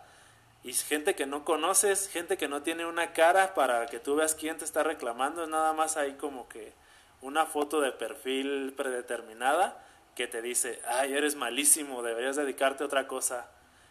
Y 0.64 0.74
gente 0.74 1.14
que 1.14 1.26
no 1.26 1.44
conoces, 1.44 2.08
gente 2.08 2.38
que 2.38 2.48
no 2.48 2.62
tiene 2.62 2.86
una 2.86 3.12
cara 3.12 3.54
para 3.54 3.86
que 3.88 4.00
tú 4.00 4.16
veas 4.16 4.34
quién 4.34 4.58
te 4.58 4.64
está 4.64 4.82
reclamando, 4.82 5.44
es 5.44 5.50
nada 5.50 5.74
más 5.74 5.98
ahí 5.98 6.14
como 6.14 6.48
que 6.48 6.72
una 7.24 7.46
foto 7.46 7.82
de 7.82 7.92
perfil 7.92 8.74
predeterminada 8.76 9.82
que 10.16 10.28
te 10.28 10.42
dice, 10.42 10.80
ay, 10.86 11.14
eres 11.14 11.36
malísimo, 11.36 12.04
deberías 12.04 12.36
dedicarte 12.36 12.84
a 12.84 12.86
otra 12.86 13.08
cosa. 13.08 13.50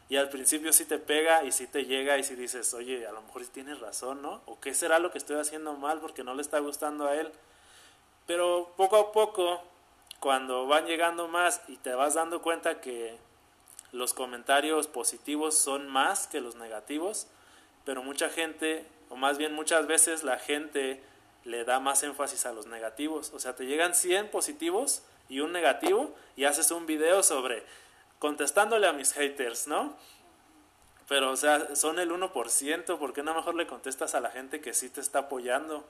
Y 0.08 0.16
al 0.16 0.28
principio 0.28 0.72
sí 0.72 0.84
te 0.84 0.98
pega 0.98 1.42
y 1.42 1.52
sí 1.52 1.66
te 1.66 1.86
llega 1.86 2.18
y 2.18 2.22
sí 2.22 2.34
dices, 2.34 2.72
oye, 2.74 3.06
a 3.06 3.12
lo 3.12 3.22
mejor 3.22 3.42
sí 3.42 3.50
tienes 3.52 3.80
razón, 3.80 4.20
¿no? 4.20 4.42
¿O 4.44 4.60
qué 4.60 4.74
será 4.74 4.98
lo 4.98 5.10
que 5.10 5.18
estoy 5.18 5.40
haciendo 5.40 5.72
mal 5.72 6.00
porque 6.00 6.22
no 6.22 6.34
le 6.34 6.42
está 6.42 6.58
gustando 6.58 7.06
a 7.06 7.16
él? 7.16 7.32
Pero 8.26 8.72
poco 8.76 8.96
a 8.96 9.12
poco, 9.12 9.62
cuando 10.20 10.66
van 10.66 10.86
llegando 10.86 11.26
más 11.28 11.62
y 11.66 11.76
te 11.76 11.94
vas 11.94 12.14
dando 12.14 12.42
cuenta 12.42 12.80
que 12.80 13.16
los 13.90 14.14
comentarios 14.14 14.86
positivos 14.86 15.56
son 15.56 15.88
más 15.88 16.26
que 16.26 16.40
los 16.40 16.56
negativos, 16.56 17.26
pero 17.84 18.02
mucha 18.02 18.28
gente, 18.28 18.86
o 19.08 19.16
más 19.16 19.38
bien 19.38 19.54
muchas 19.54 19.86
veces 19.86 20.22
la 20.22 20.38
gente 20.38 21.02
le 21.44 21.64
da 21.64 21.80
más 21.80 22.02
énfasis 22.02 22.46
a 22.46 22.52
los 22.52 22.66
negativos. 22.66 23.32
O 23.34 23.38
sea, 23.38 23.56
te 23.56 23.66
llegan 23.66 23.94
100 23.94 24.30
positivos 24.30 25.02
y 25.28 25.40
un 25.40 25.52
negativo 25.52 26.14
y 26.36 26.44
haces 26.44 26.70
un 26.70 26.86
video 26.86 27.22
sobre 27.22 27.64
contestándole 28.18 28.86
a 28.86 28.92
mis 28.92 29.12
haters, 29.12 29.66
¿no? 29.66 29.96
Pero, 31.08 31.30
o 31.30 31.36
sea, 31.36 31.74
son 31.74 31.98
el 31.98 32.10
1%, 32.10 32.98
¿por 32.98 33.12
qué 33.12 33.22
no 33.22 33.34
mejor 33.34 33.54
le 33.54 33.66
contestas 33.66 34.14
a 34.14 34.20
la 34.20 34.30
gente 34.30 34.60
que 34.60 34.72
sí 34.72 34.88
te 34.88 35.00
está 35.00 35.20
apoyando? 35.20 35.84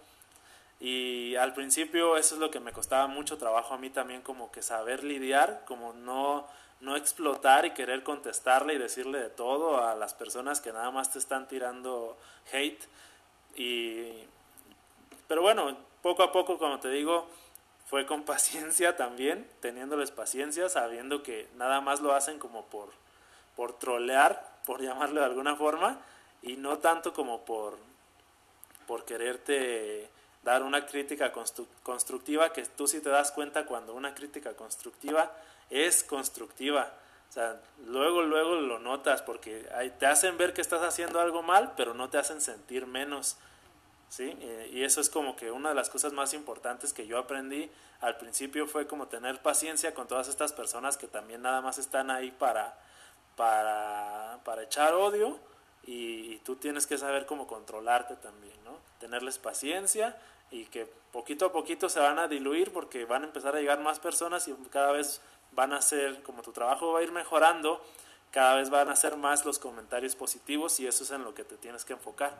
Y 0.80 1.36
al 1.36 1.54
principio 1.54 2.16
eso 2.16 2.34
es 2.34 2.40
lo 2.40 2.50
que 2.50 2.58
me 2.58 2.72
costaba 2.72 3.06
mucho 3.06 3.38
trabajo 3.38 3.74
a 3.74 3.78
mí 3.78 3.90
también, 3.90 4.22
como 4.22 4.50
que 4.50 4.62
saber 4.62 5.04
lidiar, 5.04 5.62
como 5.66 5.92
no, 5.92 6.48
no 6.80 6.96
explotar 6.96 7.66
y 7.66 7.70
querer 7.70 8.02
contestarle 8.02 8.74
y 8.74 8.78
decirle 8.78 9.20
de 9.20 9.30
todo 9.30 9.86
a 9.86 9.94
las 9.94 10.14
personas 10.14 10.60
que 10.60 10.72
nada 10.72 10.90
más 10.90 11.12
te 11.12 11.20
están 11.20 11.46
tirando 11.46 12.16
hate. 12.52 12.82
Y 13.54 14.24
pero 15.32 15.40
bueno, 15.40 15.74
poco 16.02 16.22
a 16.24 16.30
poco, 16.30 16.58
como 16.58 16.78
te 16.78 16.90
digo, 16.90 17.26
fue 17.86 18.04
con 18.04 18.22
paciencia 18.26 18.98
también, 18.98 19.48
teniéndoles 19.60 20.10
paciencia, 20.10 20.68
sabiendo 20.68 21.22
que 21.22 21.48
nada 21.56 21.80
más 21.80 22.02
lo 22.02 22.12
hacen 22.12 22.38
como 22.38 22.66
por, 22.66 22.90
por 23.56 23.78
trolear, 23.78 24.58
por 24.66 24.82
llamarlo 24.82 25.20
de 25.20 25.26
alguna 25.26 25.56
forma, 25.56 25.98
y 26.42 26.56
no 26.56 26.80
tanto 26.80 27.14
como 27.14 27.46
por, 27.46 27.78
por 28.86 29.06
quererte 29.06 30.10
dar 30.42 30.62
una 30.62 30.84
crítica 30.84 31.32
constructiva, 31.82 32.52
que 32.52 32.66
tú 32.66 32.86
sí 32.86 33.00
te 33.00 33.08
das 33.08 33.32
cuenta 33.32 33.64
cuando 33.64 33.94
una 33.94 34.14
crítica 34.14 34.54
constructiva 34.54 35.32
es 35.70 36.04
constructiva. 36.04 36.92
O 37.30 37.32
sea, 37.32 37.58
luego, 37.86 38.20
luego 38.20 38.56
lo 38.56 38.78
notas 38.80 39.22
porque 39.22 39.66
te 39.98 40.04
hacen 40.04 40.36
ver 40.36 40.52
que 40.52 40.60
estás 40.60 40.82
haciendo 40.82 41.20
algo 41.20 41.42
mal, 41.42 41.72
pero 41.74 41.94
no 41.94 42.10
te 42.10 42.18
hacen 42.18 42.42
sentir 42.42 42.86
menos. 42.86 43.38
¿Sí? 44.12 44.36
Eh, 44.40 44.70
y 44.74 44.84
eso 44.84 45.00
es 45.00 45.08
como 45.08 45.36
que 45.36 45.50
una 45.50 45.70
de 45.70 45.74
las 45.74 45.88
cosas 45.88 46.12
más 46.12 46.34
importantes 46.34 46.92
que 46.92 47.06
yo 47.06 47.16
aprendí 47.16 47.70
al 48.02 48.18
principio 48.18 48.66
fue 48.66 48.86
como 48.86 49.08
tener 49.08 49.40
paciencia 49.40 49.94
con 49.94 50.06
todas 50.06 50.28
estas 50.28 50.52
personas 50.52 50.98
que 50.98 51.06
también 51.06 51.40
nada 51.40 51.62
más 51.62 51.78
están 51.78 52.10
ahí 52.10 52.30
para, 52.30 52.78
para, 53.36 54.38
para 54.44 54.64
echar 54.64 54.92
odio 54.92 55.38
y, 55.84 56.36
tú 56.44 56.56
tienes 56.56 56.86
que 56.86 56.98
saber 56.98 57.24
cómo 57.24 57.46
controlarte 57.46 58.16
también, 58.16 58.52
¿no? 58.64 58.76
Tenerles 59.00 59.38
paciencia 59.38 60.16
y 60.50 60.66
que 60.66 60.86
poquito 61.10 61.46
a 61.46 61.52
poquito 61.52 61.88
se 61.88 61.98
van 61.98 62.18
a 62.18 62.28
diluir 62.28 62.70
porque 62.70 63.06
van 63.06 63.22
a 63.22 63.26
empezar 63.26 63.56
a 63.56 63.60
llegar 63.60 63.80
más 63.80 63.98
personas 63.98 64.46
y 64.46 64.52
cada 64.70 64.92
vez 64.92 65.22
van 65.52 65.72
a 65.72 65.80
ser, 65.80 66.22
como 66.22 66.42
tu 66.42 66.52
trabajo 66.52 66.92
va 66.92 67.00
a 67.00 67.02
ir 67.02 67.12
mejorando, 67.12 67.82
cada 68.30 68.56
vez 68.56 68.68
van 68.68 68.90
a 68.90 68.96
ser 68.96 69.16
más 69.16 69.46
los 69.46 69.58
comentarios 69.58 70.16
positivos 70.16 70.78
y 70.80 70.86
eso 70.86 71.02
es 71.02 71.10
en 71.12 71.24
lo 71.24 71.34
que 71.34 71.44
te 71.44 71.56
tienes 71.56 71.84
que 71.86 71.94
enfocar. 71.94 72.36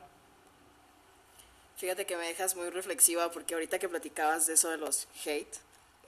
Fíjate 1.77 2.07
que 2.07 2.17
me 2.17 2.27
dejas 2.27 2.55
muy 2.57 2.71
reflexiva 2.71 3.31
porque 3.31 3.55
ahorita 3.55 3.79
que 3.79 3.89
platicabas 3.89 4.47
de 4.47 4.55
eso 4.55 4.71
de 4.71 4.77
los 4.77 5.09
hate, 5.25 5.57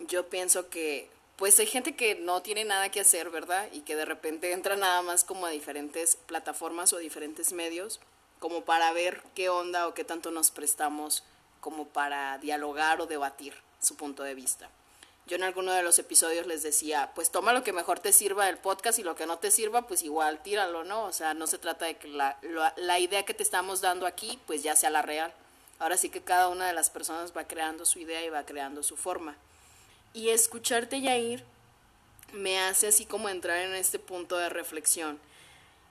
yo 0.01 0.29
pienso 0.29 0.69
que 0.69 1.11
pues 1.37 1.59
hay 1.59 1.67
gente 1.67 1.97
que 1.97 2.15
no 2.15 2.43
tiene 2.43 2.65
nada 2.65 2.91
que 2.91 3.01
hacer, 3.01 3.31
¿verdad? 3.31 3.69
Y 3.73 3.81
que 3.81 3.97
de 3.97 4.05
repente 4.05 4.53
entra 4.53 4.77
nada 4.77 5.03
más 5.03 5.25
como 5.25 5.47
a 5.47 5.51
diferentes 5.51 6.17
plataformas 6.27 6.93
o 6.93 6.99
diferentes 6.99 7.53
medios 7.53 8.01
como 8.39 8.65
para 8.65 8.93
ver 8.93 9.23
qué 9.35 9.49
onda 9.49 9.89
o 9.89 9.95
qué 9.95 10.05
tanto 10.05 10.31
nos 10.31 10.51
prestamos 10.51 11.25
como 11.61 11.89
para 11.89 12.39
dialogar 12.39 13.01
o 13.01 13.07
debatir 13.07 13.55
su 13.81 13.97
punto 13.97 14.23
de 14.23 14.35
vista. 14.35 14.69
Yo 15.27 15.37
en 15.37 15.43
alguno 15.43 15.73
de 15.73 15.83
los 15.83 15.99
episodios 15.99 16.47
les 16.47 16.63
decía, 16.63 17.11
pues 17.15 17.31
toma 17.31 17.55
lo 17.55 17.65
que 17.65 17.73
mejor 17.73 17.99
te 17.99 18.13
sirva 18.13 18.45
del 18.45 18.59
podcast 18.59 18.99
y 18.99 19.03
lo 19.03 19.17
que 19.17 19.27
no 19.27 19.39
te 19.39 19.51
sirva, 19.51 19.87
pues 19.87 20.03
igual 20.03 20.43
tíralo, 20.43 20.85
¿no? 20.85 21.05
O 21.05 21.13
sea, 21.13 21.33
no 21.33 21.47
se 21.47 21.57
trata 21.57 21.87
de 21.87 21.97
que 21.97 22.09
la, 22.09 22.37
la, 22.43 22.75
la 22.77 22.99
idea 22.99 23.25
que 23.25 23.33
te 23.33 23.43
estamos 23.43 23.81
dando 23.81 24.07
aquí, 24.07 24.39
pues 24.47 24.63
ya 24.63 24.77
sea 24.77 24.91
la 24.91 25.01
real. 25.01 25.33
Ahora 25.79 25.97
sí 25.97 26.09
que 26.09 26.23
cada 26.23 26.49
una 26.49 26.67
de 26.67 26.73
las 26.73 26.91
personas 26.91 27.37
va 27.37 27.47
creando 27.47 27.85
su 27.85 27.99
idea 27.99 28.25
y 28.25 28.31
va 28.31 28.47
creando 28.47 28.83
su 28.83 28.97
forma. 28.97 29.37
Y 30.13 30.31
escucharte, 30.31 31.01
Yair, 31.01 31.45
me 32.33 32.61
hace 32.61 32.89
así 32.89 33.07
como 33.07 33.29
entrar 33.29 33.59
en 33.59 33.75
este 33.75 33.99
punto 33.99 34.37
de 34.37 34.49
reflexión. 34.49 35.19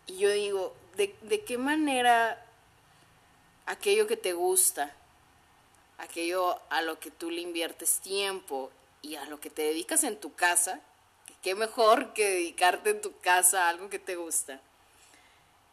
Y 0.07 0.17
yo 0.17 0.29
digo, 0.29 0.75
¿de, 0.95 1.15
de 1.21 1.43
qué 1.43 1.57
manera 1.57 2.45
aquello 3.65 4.07
que 4.07 4.17
te 4.17 4.33
gusta, 4.33 4.93
aquello 5.97 6.59
a 6.69 6.81
lo 6.81 6.99
que 6.99 7.11
tú 7.11 7.29
le 7.31 7.41
inviertes 7.41 7.99
tiempo 7.99 8.71
y 9.01 9.15
a 9.15 9.25
lo 9.25 9.39
que 9.39 9.49
te 9.49 9.61
dedicas 9.61 10.03
en 10.03 10.17
tu 10.17 10.33
casa, 10.33 10.81
qué 11.41 11.55
mejor 11.55 12.13
que 12.13 12.29
dedicarte 12.29 12.89
en 12.91 13.01
tu 13.01 13.17
casa 13.19 13.65
a 13.65 13.69
algo 13.69 13.89
que 13.89 13.99
te 13.99 14.15
gusta, 14.15 14.61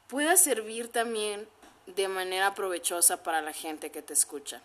pueda 0.09 0.37
servir 0.37 0.91
también 0.91 1.49
de 1.95 2.09
manera 2.09 2.55
provechosa 2.55 3.23
para 3.23 3.43
la 3.43 3.53
gente 3.53 3.91
que 3.91 4.03
te 4.03 4.13
escucha. 4.13 4.61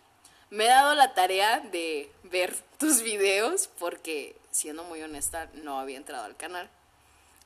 Me 0.49 0.65
he 0.65 0.67
dado 0.67 0.93
la 0.95 1.13
tarea 1.13 1.59
de 1.59 2.11
ver 2.23 2.55
tus 2.77 3.01
videos 3.01 3.69
porque, 3.79 4.35
siendo 4.51 4.83
muy 4.83 5.01
honesta, 5.01 5.49
no 5.53 5.79
había 5.79 5.97
entrado 5.97 6.25
al 6.25 6.35
canal. 6.35 6.69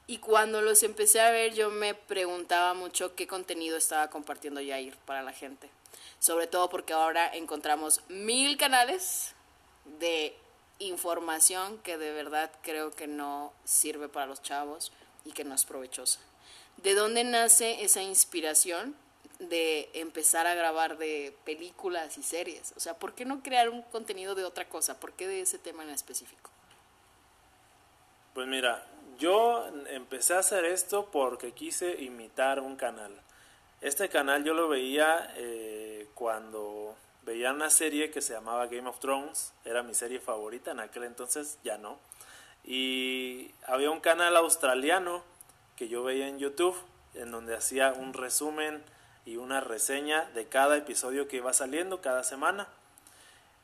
Y 0.07 0.17
cuando 0.17 0.62
los 0.62 0.81
empecé 0.83 1.21
a 1.21 1.29
ver, 1.29 1.53
yo 1.53 1.69
me 1.69 1.93
preguntaba 1.93 2.74
mucho 2.74 3.13
qué 3.15 3.27
contenido 3.27 3.77
estaba 3.77 4.09
compartiendo 4.09 4.59
Yair 4.59 4.98
para 5.05 5.21
la 5.21 5.33
gente. 5.33 5.69
Sobre 6.19 6.48
todo 6.48 6.69
porque 6.69 6.93
ahora 6.93 7.29
encontramos 7.36 8.01
mil 8.09 8.57
canales 8.57 9.36
de 10.00 10.36
información 10.79 11.77
que 11.79 11.98
de 11.98 12.12
verdad 12.12 12.51
creo 12.63 12.91
que 12.91 13.05
no 13.05 13.53
sirve 13.65 14.09
para 14.09 14.25
los 14.25 14.41
chavos 14.41 14.91
y 15.25 15.31
que 15.31 15.43
no 15.43 15.53
es 15.53 15.65
provechosa. 15.65 16.19
¿De 16.77 16.95
dónde 16.95 17.24
nace 17.24 17.83
esa 17.83 18.01
inspiración? 18.01 18.95
De 19.39 19.89
empezar 19.93 20.46
a 20.48 20.53
grabar 20.53 20.98
de 20.98 21.36
películas 21.46 22.17
y 22.17 22.24
series? 22.24 22.74
O 22.75 22.79
sea, 22.79 22.98
¿por 22.98 23.15
qué 23.15 23.25
no 23.25 23.41
crear 23.41 23.69
un 23.69 23.81
contenido 23.84 24.36
de 24.36 24.43
otra 24.43 24.67
cosa? 24.67 25.00
¿Por 25.00 25.13
qué 25.13 25.27
de 25.27 25.41
ese 25.41 25.58
tema 25.58 25.84
en 25.84 25.89
específico? 25.89 26.51
Pues 28.34 28.48
mira, 28.48 28.86
yo 29.17 29.67
empecé 29.88 30.34
a 30.34 30.39
hacer 30.39 30.65
esto 30.65 31.10
porque 31.12 31.51
quise 31.53 32.01
imitar 32.01 32.60
un 32.60 32.75
canal. 32.75 33.12
Este 33.81 34.10
canal 34.10 34.43
yo 34.43 34.53
lo 34.53 34.67
veía 34.67 35.34
eh, 35.36 36.08
cuando 36.13 36.96
veía 37.24 37.53
una 37.53 37.69
serie 37.69 38.12
que 38.12 38.22
se 38.22 38.34
llamaba 38.34 38.67
Game 38.67 38.89
of 38.89 39.00
Thrones, 39.00 39.53
era 39.63 39.84
mi 39.84 39.93
serie 39.93 40.19
favorita 40.19 40.72
en 40.72 40.79
aquel 40.79 41.03
entonces, 41.03 41.60
ya 41.63 41.77
no. 41.77 42.00
Y 42.63 43.51
había 43.67 43.91
un 43.91 44.00
canal 44.00 44.36
australiano 44.36 45.24
que 45.75 45.88
yo 45.88 46.03
veía 46.03 46.27
en 46.27 46.39
YouTube, 46.39 46.75
en 47.13 47.31
donde 47.31 47.55
hacía 47.55 47.93
un 47.93 48.13
resumen 48.13 48.84
y 49.25 49.38
una 49.38 49.61
reseña 49.61 50.25
de 50.33 50.47
cada 50.47 50.77
episodio 50.77 51.27
que 51.27 51.38
iba 51.38 51.53
saliendo 51.53 52.01
cada 52.01 52.23
semana. 52.23 52.67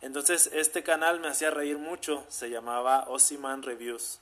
Entonces 0.01 0.49
este 0.53 0.83
canal 0.83 1.19
me 1.19 1.27
hacía 1.27 1.51
reír 1.51 1.77
mucho, 1.77 2.25
se 2.29 2.49
llamaba 2.49 3.05
Ossiman 3.07 3.63
Reviews. 3.63 4.19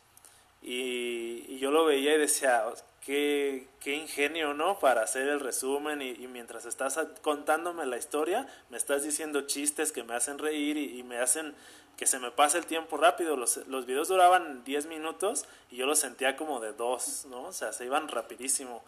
Y, 0.62 1.58
yo 1.58 1.72
lo 1.72 1.86
veía 1.86 2.16
y 2.16 2.20
decía, 2.20 2.64
qué, 3.06 3.68
qué, 3.82 3.96
ingenio, 3.96 4.54
¿no? 4.54 4.80
Para 4.80 5.02
hacer 5.04 5.28
el 5.28 5.42
resumen 5.42 6.02
y, 6.02 6.28
mientras 6.28 6.66
estás 6.66 6.98
contándome 7.22 7.86
la 7.86 7.98
historia, 7.98 8.48
me 8.70 8.78
estás 8.78 9.04
diciendo 9.04 9.42
chistes 9.42 9.92
que 9.92 10.04
me 10.04 10.16
hacen 10.16 10.40
reír 10.40 10.78
y, 10.78 11.04
me 11.04 11.18
hacen 11.18 11.54
que 11.98 12.08
se 12.08 12.18
me 12.18 12.32
pase 12.32 12.58
el 12.58 12.66
tiempo 12.66 12.96
rápido. 12.96 13.36
Los, 13.36 13.58
los 13.68 13.86
videos 13.86 14.08
duraban 14.08 14.64
10 14.64 14.86
minutos 14.88 15.46
y 15.70 15.76
yo 15.76 15.86
los 15.86 16.00
sentía 16.00 16.38
como 16.38 16.62
de 16.62 16.72
dos, 16.72 17.26
¿no? 17.30 17.44
O 17.44 17.54
sea, 17.54 17.74
se 17.74 17.86
iban 17.86 18.08
rapidísimo. 18.08 18.84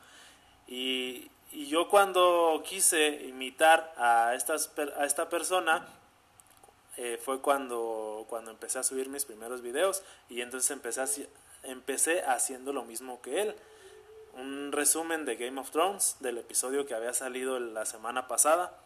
Y, 0.67 1.29
y 1.55 1.67
yo 1.67 1.87
cuando 1.87 2.61
quise 2.65 3.07
imitar 3.27 3.93
a, 3.95 4.35
estas, 4.35 4.71
a 4.97 5.05
esta 5.05 5.29
persona, 5.29 5.87
eh, 6.97 7.17
fue 7.23 7.39
cuando, 7.39 8.25
cuando 8.27 8.51
empecé 8.51 8.79
a 8.79 8.83
subir 8.83 9.07
mis 9.07 9.23
primeros 9.23 9.61
videos 9.61 10.03
y 10.27 10.41
entonces 10.41 10.69
empecé, 10.71 11.29
empecé 11.63 12.23
haciendo 12.23 12.73
lo 12.73 12.83
mismo 12.83 13.21
que 13.21 13.41
él. 13.41 13.55
Un 14.33 14.73
resumen 14.73 15.23
de 15.23 15.37
Game 15.37 15.59
of 15.61 15.71
Thrones, 15.71 16.17
del 16.19 16.39
episodio 16.39 16.85
que 16.85 16.93
había 16.93 17.13
salido 17.13 17.57
la 17.57 17.85
semana 17.85 18.27
pasada. 18.27 18.77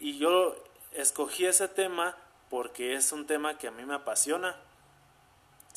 Y 0.00 0.18
yo 0.18 0.56
escogí 0.90 1.46
ese 1.46 1.68
tema 1.68 2.16
porque 2.48 2.94
es 2.94 3.12
un 3.12 3.28
tema 3.28 3.58
que 3.58 3.68
a 3.68 3.70
mí 3.70 3.84
me 3.84 3.94
apasiona. 3.94 4.56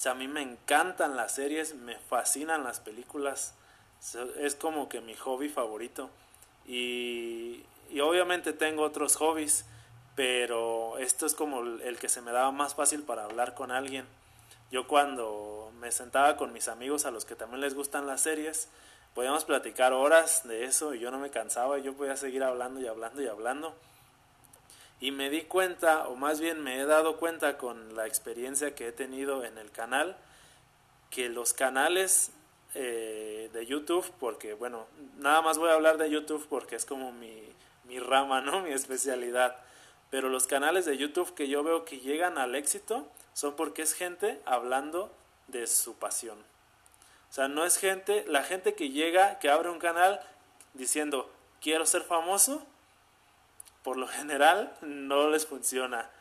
A 0.05 0.13
mí 0.15 0.27
me 0.27 0.41
encantan 0.41 1.15
las 1.15 1.35
series, 1.35 1.75
me 1.75 1.99
fascinan 1.99 2.63
las 2.63 2.79
películas. 2.79 3.53
Es 4.39 4.55
como 4.55 4.89
que 4.89 5.01
mi 5.01 5.15
hobby 5.15 5.49
favorito. 5.49 6.09
Y, 6.65 7.63
y 7.89 7.99
obviamente 7.99 8.53
tengo 8.53 8.83
otros 8.83 9.15
hobbies 9.15 9.65
pero 10.15 10.97
esto 10.99 11.25
es 11.25 11.33
como 11.33 11.61
el 11.61 11.97
que 11.97 12.09
se 12.09 12.21
me 12.21 12.31
daba 12.31 12.51
más 12.51 12.75
fácil 12.75 13.03
para 13.03 13.23
hablar 13.23 13.55
con 13.55 13.71
alguien. 13.71 14.05
Yo 14.71 14.87
cuando 14.87 15.71
me 15.79 15.91
sentaba 15.91 16.37
con 16.37 16.53
mis 16.53 16.67
amigos 16.67 17.05
a 17.05 17.11
los 17.11 17.25
que 17.25 17.35
también 17.35 17.61
les 17.61 17.73
gustan 17.73 18.07
las 18.07 18.21
series, 18.21 18.67
podíamos 19.15 19.45
platicar 19.45 19.93
horas 19.93 20.47
de 20.47 20.65
eso 20.65 20.93
y 20.93 20.99
yo 20.99 21.11
no 21.11 21.19
me 21.19 21.31
cansaba, 21.31 21.79
y 21.79 21.83
yo 21.83 21.93
podía 21.93 22.15
seguir 22.15 22.43
hablando 22.43 22.79
y 22.79 22.87
hablando 22.87 23.21
y 23.21 23.27
hablando. 23.27 23.75
Y 24.99 25.11
me 25.11 25.29
di 25.29 25.41
cuenta, 25.41 26.07
o 26.07 26.15
más 26.15 26.39
bien 26.39 26.61
me 26.61 26.79
he 26.79 26.85
dado 26.85 27.17
cuenta 27.17 27.57
con 27.57 27.95
la 27.95 28.07
experiencia 28.07 28.75
que 28.75 28.87
he 28.87 28.91
tenido 28.91 29.43
en 29.43 29.57
el 29.57 29.71
canal, 29.71 30.15
que 31.09 31.29
los 31.29 31.53
canales 31.53 32.31
eh, 32.75 33.49
de 33.53 33.65
YouTube, 33.65 34.11
porque 34.19 34.53
bueno, 34.53 34.87
nada 35.17 35.41
más 35.41 35.57
voy 35.57 35.69
a 35.69 35.73
hablar 35.73 35.97
de 35.97 36.09
YouTube 36.09 36.45
porque 36.49 36.75
es 36.75 36.85
como 36.85 37.11
mi, 37.11 37.43
mi 37.85 37.99
rama, 37.99 38.41
¿no? 38.41 38.61
Mi 38.63 38.71
especialidad 38.71 39.57
pero 40.13 40.29
los 40.29 40.45
canales 40.45 40.85
de 40.85 40.95
YouTube 40.95 41.33
que 41.33 41.47
yo 41.47 41.63
veo 41.63 41.85
que 41.85 41.97
llegan 41.99 42.37
al 42.37 42.53
éxito 42.53 43.07
son 43.33 43.55
porque 43.55 43.81
es 43.81 43.95
gente 43.95 44.39
hablando 44.45 45.11
de 45.47 45.65
su 45.65 45.95
pasión. 45.95 46.37
O 47.31 47.33
sea, 47.33 47.47
no 47.47 47.65
es 47.65 47.77
gente, 47.77 48.23
la 48.27 48.43
gente 48.43 48.75
que 48.75 48.91
llega, 48.91 49.39
que 49.39 49.49
abre 49.49 49.71
un 49.71 49.79
canal 49.79 50.21
diciendo, 50.75 51.33
quiero 51.61 51.87
ser 51.87 52.03
famoso, 52.03 52.63
por 53.81 53.97
lo 53.97 54.07
general 54.19 54.71
no 54.81 55.31
les 55.31 55.47
funciona. 55.47 56.11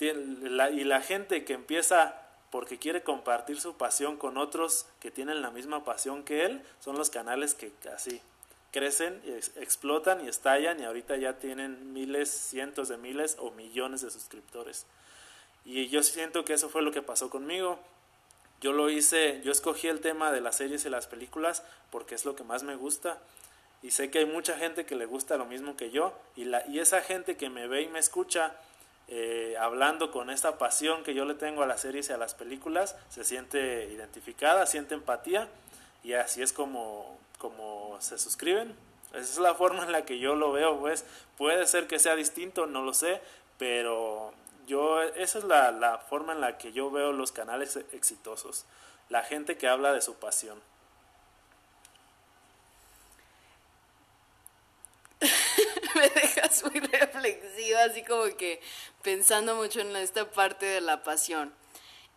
Y 0.00 0.84
la 0.84 1.02
gente 1.02 1.44
que 1.44 1.52
empieza 1.52 2.25
porque 2.56 2.78
quiere 2.78 3.02
compartir 3.02 3.60
su 3.60 3.76
pasión 3.76 4.16
con 4.16 4.38
otros 4.38 4.86
que 4.98 5.10
tienen 5.10 5.42
la 5.42 5.50
misma 5.50 5.84
pasión 5.84 6.22
que 6.24 6.46
él, 6.46 6.62
son 6.80 6.96
los 6.96 7.10
canales 7.10 7.52
que 7.52 7.70
así 7.94 8.22
crecen, 8.72 9.20
explotan 9.56 10.24
y 10.24 10.28
estallan 10.30 10.80
y 10.80 10.84
ahorita 10.84 11.18
ya 11.18 11.34
tienen 11.34 11.92
miles, 11.92 12.30
cientos 12.30 12.88
de 12.88 12.96
miles 12.96 13.36
o 13.40 13.50
millones 13.50 14.00
de 14.00 14.10
suscriptores. 14.10 14.86
Y 15.66 15.88
yo 15.88 16.02
siento 16.02 16.46
que 16.46 16.54
eso 16.54 16.70
fue 16.70 16.80
lo 16.80 16.92
que 16.92 17.02
pasó 17.02 17.28
conmigo. 17.28 17.78
Yo 18.62 18.72
lo 18.72 18.88
hice, 18.88 19.42
yo 19.44 19.52
escogí 19.52 19.88
el 19.88 20.00
tema 20.00 20.32
de 20.32 20.40
las 20.40 20.56
series 20.56 20.86
y 20.86 20.88
las 20.88 21.06
películas 21.06 21.62
porque 21.90 22.14
es 22.14 22.24
lo 22.24 22.36
que 22.36 22.44
más 22.44 22.62
me 22.62 22.74
gusta. 22.74 23.18
Y 23.82 23.90
sé 23.90 24.10
que 24.10 24.20
hay 24.20 24.24
mucha 24.24 24.56
gente 24.56 24.86
que 24.86 24.96
le 24.96 25.04
gusta 25.04 25.36
lo 25.36 25.44
mismo 25.44 25.76
que 25.76 25.90
yo. 25.90 26.18
Y, 26.36 26.46
la, 26.46 26.66
y 26.66 26.78
esa 26.78 27.02
gente 27.02 27.36
que 27.36 27.50
me 27.50 27.68
ve 27.68 27.82
y 27.82 27.88
me 27.88 27.98
escucha 27.98 28.56
eh, 29.08 29.56
hablando 29.60 30.10
con 30.10 30.30
esta 30.30 30.58
pasión 30.58 31.04
que 31.04 31.14
yo 31.14 31.24
le 31.24 31.34
tengo 31.34 31.62
a 31.62 31.66
las 31.66 31.80
series 31.80 32.08
y 32.08 32.12
a 32.12 32.16
las 32.16 32.34
películas, 32.34 32.96
se 33.08 33.24
siente 33.24 33.88
identificada, 33.92 34.66
siente 34.66 34.94
empatía. 34.94 35.48
Y 36.02 36.12
así 36.14 36.42
es 36.42 36.52
como, 36.52 37.18
como 37.38 37.96
se 38.00 38.18
suscriben. 38.18 38.74
Esa 39.10 39.20
es 39.20 39.38
la 39.38 39.54
forma 39.54 39.84
en 39.84 39.92
la 39.92 40.04
que 40.04 40.18
yo 40.18 40.34
lo 40.34 40.52
veo, 40.52 40.78
pues 40.78 41.04
puede 41.36 41.66
ser 41.66 41.86
que 41.86 41.98
sea 41.98 42.16
distinto, 42.16 42.66
no 42.66 42.82
lo 42.82 42.92
sé, 42.92 43.20
pero 43.58 44.32
yo 44.66 45.00
esa 45.02 45.38
es 45.38 45.44
la, 45.44 45.70
la 45.70 45.98
forma 45.98 46.32
en 46.32 46.40
la 46.40 46.58
que 46.58 46.72
yo 46.72 46.90
veo 46.90 47.12
los 47.12 47.32
canales 47.32 47.76
exitosos, 47.92 48.66
la 49.08 49.22
gente 49.22 49.56
que 49.56 49.68
habla 49.68 49.92
de 49.92 50.02
su 50.02 50.16
pasión. 50.16 50.60
Me 55.96 56.08
dejas 56.10 56.62
muy 56.64 56.80
reflexiva, 56.80 57.84
así 57.84 58.04
como 58.04 58.24
que 58.36 58.60
pensando 59.02 59.56
mucho 59.56 59.80
en 59.80 59.96
esta 59.96 60.30
parte 60.30 60.66
de 60.66 60.80
la 60.80 61.02
pasión. 61.02 61.54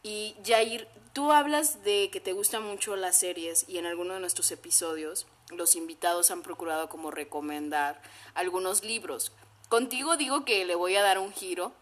Y 0.04 0.36
Jair, 0.46 0.88
tú 1.14 1.32
hablas 1.32 1.84
de 1.84 2.10
que 2.12 2.20
te 2.20 2.34
gustan 2.34 2.64
mucho 2.64 2.96
las 2.96 3.18
series 3.18 3.66
y 3.68 3.78
en 3.78 3.86
alguno 3.86 4.14
de 4.14 4.20
nuestros 4.20 4.52
episodios 4.52 5.28
los 5.50 5.76
invitados 5.76 6.32
han 6.32 6.44
procurado 6.44 6.90
como 6.90 7.12
recomendar 7.12 8.02
algunos 8.34 8.84
libros. 8.84 9.32
Contigo 9.68 10.18
digo 10.18 10.46
que 10.46 10.66
le 10.66 10.76
voy 10.76 10.96
a 10.96 11.04
dar 11.04 11.20
un 11.20 11.34
giro 11.34 11.74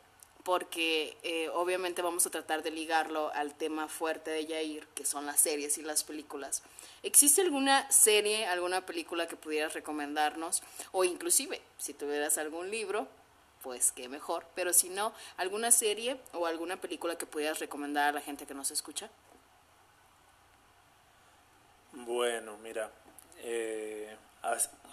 porque 0.48 1.18
eh, 1.24 1.50
obviamente 1.50 2.02
vamos 2.02 2.26
a 2.26 2.30
tratar 2.30 2.64
de 2.64 2.72
ligarlo 2.72 3.34
al 3.34 3.54
tema 3.54 3.90
fuerte 3.90 4.32
de 4.32 4.48
Jair, 4.48 4.88
que 4.96 5.04
son 5.04 5.26
las 5.26 5.42
series 5.42 5.78
y 5.78 5.82
las 5.82 6.06
películas. 6.06 6.64
¿Existe 7.04 7.42
alguna 7.42 7.92
serie, 7.92 8.46
alguna 8.46 8.86
película 8.86 9.28
que 9.28 9.36
pudieras 9.36 9.74
recomendarnos? 9.74 10.64
O 10.94 11.04
inclusive, 11.04 11.62
si 11.78 11.94
tuvieras 11.94 12.38
algún 12.38 12.72
libro, 12.72 13.10
pues 13.62 13.92
qué 13.92 14.08
mejor. 14.08 14.46
Pero 14.56 14.72
si 14.72 14.88
no, 14.88 15.14
¿alguna 15.36 15.70
serie 15.70 16.18
o 16.32 16.46
alguna 16.46 16.80
película 16.80 17.18
que 17.18 17.26
pudieras 17.26 17.60
recomendar 17.60 18.08
a 18.08 18.12
la 18.14 18.22
gente 18.22 18.46
que 18.46 18.54
nos 18.54 18.72
escucha? 18.72 19.10
Bueno, 21.92 22.37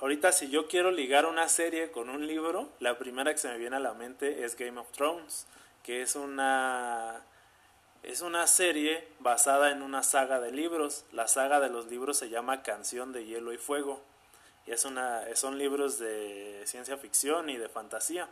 ahorita 0.01 0.33
si 0.33 0.51
yo 0.51 0.69
quiero 0.69 0.91
ligar 0.91 1.27
una 1.27 1.49
serie 1.49 1.91
con 1.91 2.11
un 2.11 2.27
libro, 2.27 2.69
la 2.81 2.99
primera 2.99 3.33
que 3.33 3.39
se 3.39 3.49
me 3.49 3.59
viene 3.59 3.77
a 3.77 3.81
la 3.81 3.95
mente 3.95 4.45
es 4.45 4.57
Game 4.57 4.81
of 4.81 4.91
Thrones, 4.93 5.47
que 5.83 6.03
es 6.03 6.17
una 6.17 7.23
es 8.05 8.21
una 8.21 8.47
serie 8.47 9.09
basada 9.21 9.71
en 9.71 9.81
una 9.81 10.03
saga 10.03 10.39
de 10.39 10.53
libros. 10.53 11.07
La 11.13 11.27
saga 11.27 11.59
de 11.59 11.71
los 11.71 11.87
libros 11.87 12.19
se 12.19 12.29
llama 12.29 12.63
Canción 12.63 13.13
de 13.13 13.25
Hielo 13.25 13.53
y 13.55 13.57
Fuego. 13.57 14.03
Y 14.67 14.73
es 14.73 14.85
una, 14.85 15.23
son 15.35 15.57
libros 15.57 15.99
de 15.99 16.63
ciencia 16.67 16.99
ficción 16.99 17.49
y 17.49 17.57
de 17.57 17.69
fantasía. 17.71 18.29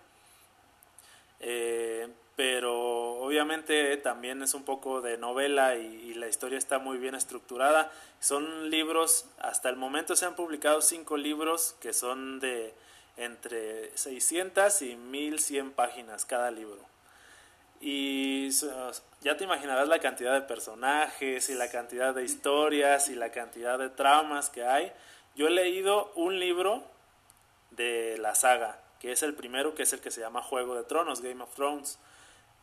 Eh, 1.41 2.07
pero 2.37 3.15
obviamente 3.21 3.97
también 3.99 4.43
es 4.43 4.55
un 4.55 4.65
poco 4.65 5.01
de 5.01 5.19
novela 5.19 5.77
y, 5.77 6.15
la 6.15 6.29
historia 6.29 6.57
está 6.57 6.79
muy 6.79 6.99
bien 6.99 7.15
estructurada. 7.17 7.91
Son 8.21 8.71
libros, 8.71 9.27
hasta 9.41 9.69
el 9.69 9.77
momento 9.77 10.15
se 10.15 10.25
han 10.25 10.37
publicado 10.37 10.81
cinco 10.83 11.17
libros 11.17 11.75
que 11.81 11.93
son 11.93 12.39
de 12.39 12.73
entre 13.17 13.97
600 13.97 14.83
y 14.83 14.95
1100 14.95 15.73
páginas 15.73 16.25
cada 16.25 16.51
libro. 16.53 16.79
Y 17.81 18.51
ya 19.21 19.37
te 19.37 19.43
imaginarás 19.43 19.89
la 19.89 19.99
cantidad 19.99 20.33
de 20.33 20.43
personajes 20.43 21.49
y 21.51 21.55
la 21.55 21.69
cantidad 21.69 22.15
de 22.15 22.25
historias 22.25 23.09
y 23.09 23.17
la 23.17 23.33
cantidad 23.33 23.79
de 23.79 23.89
tramas 23.89 24.49
que 24.49 24.65
hay. 24.65 24.93
Yo 25.35 25.49
he 25.49 25.51
leído 25.51 26.13
un 26.15 26.39
libro 26.39 26.85
de 27.73 28.17
la 28.19 28.37
saga 28.37 28.82
que 29.03 29.11
es 29.11 29.25
el 29.25 29.35
primero, 29.35 29.75
que 29.75 29.83
es 29.83 29.93
el 29.93 30.01
que 30.01 30.13
se 30.13 30.21
llama 30.21 30.43
Juego 30.43 30.77
de 30.77 30.85
Tronos, 30.85 31.23
Game 31.23 31.43
of 31.43 31.53
Thrones. 31.57 31.99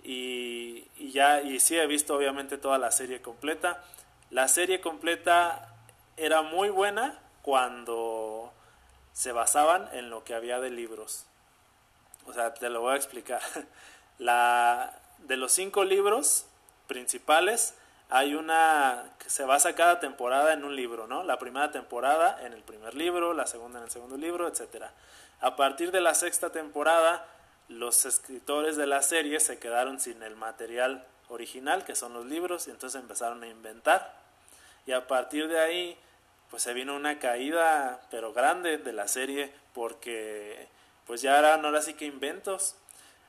Y, 0.01 0.87
ya, 1.11 1.41
y 1.41 1.59
sí 1.59 1.77
he 1.77 1.85
visto 1.85 2.15
obviamente 2.15 2.57
toda 2.57 2.77
la 2.77 2.91
serie 2.91 3.21
completa. 3.21 3.83
La 4.29 4.47
serie 4.47 4.79
completa 4.79 5.75
era 6.15 6.41
muy 6.41 6.69
buena 6.69 7.19
cuando 7.41 8.53
se 9.11 9.33
basaban 9.33 9.89
en 9.91 10.09
lo 10.09 10.23
que 10.23 10.33
había 10.33 10.61
de 10.61 10.69
libros. 10.69 11.25
O 12.25 12.31
sea, 12.31 12.53
te 12.53 12.69
lo 12.69 12.79
voy 12.79 12.93
a 12.93 12.95
explicar. 12.95 13.41
La, 14.17 14.97
de 15.17 15.35
los 15.35 15.51
cinco 15.51 15.83
libros 15.83 16.45
principales, 16.87 17.73
hay 18.09 18.33
una 18.33 19.11
que 19.19 19.29
se 19.29 19.43
basa 19.43 19.75
cada 19.75 19.99
temporada 19.99 20.53
en 20.53 20.63
un 20.63 20.73
libro, 20.73 21.05
¿no? 21.05 21.23
La 21.23 21.37
primera 21.37 21.71
temporada 21.71 22.45
en 22.45 22.53
el 22.53 22.63
primer 22.63 22.95
libro, 22.95 23.33
la 23.33 23.45
segunda 23.45 23.79
en 23.79 23.85
el 23.85 23.91
segundo 23.91 24.15
libro, 24.15 24.47
etcétera. 24.47 24.93
A 25.41 25.55
partir 25.55 25.91
de 25.91 26.01
la 26.01 26.15
sexta 26.15 26.51
temporada, 26.51 27.25
los 27.69 28.05
escritores 28.05 28.75
de 28.75 28.87
la 28.87 29.01
serie 29.01 29.39
se 29.39 29.57
quedaron 29.57 29.99
sin 29.99 30.21
el 30.23 30.35
material 30.35 31.05
original, 31.29 31.85
que 31.85 31.95
son 31.95 32.13
los 32.13 32.25
libros, 32.25 32.67
y 32.67 32.71
entonces 32.71 32.99
empezaron 32.99 33.43
a 33.43 33.47
inventar. 33.47 34.19
Y 34.85 34.91
a 34.91 35.07
partir 35.07 35.47
de 35.47 35.59
ahí, 35.59 35.97
pues 36.49 36.63
se 36.63 36.73
vino 36.73 36.95
una 36.95 37.19
caída, 37.19 38.01
pero 38.11 38.33
grande, 38.33 38.79
de 38.79 38.91
la 38.91 39.07
serie, 39.07 39.53
porque 39.73 40.67
pues 41.05 41.21
ya 41.21 41.39
eran 41.39 41.63
ahora 41.65 41.81
sí 41.81 41.93
que 41.93 42.05
inventos. 42.05 42.75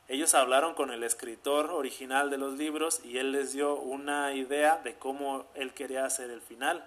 ellos 0.09 0.35
hablaron 0.35 0.75
con 0.75 0.91
el 0.91 1.05
escritor 1.05 1.71
original 1.71 2.31
de 2.31 2.39
los 2.39 2.55
libros 2.55 3.01
y 3.05 3.19
él 3.19 3.31
les 3.31 3.53
dio 3.53 3.77
una 3.77 4.33
idea 4.33 4.81
de 4.83 4.95
cómo 4.95 5.47
él 5.55 5.73
quería 5.73 6.05
hacer 6.05 6.31
el 6.31 6.43
final. 6.43 6.85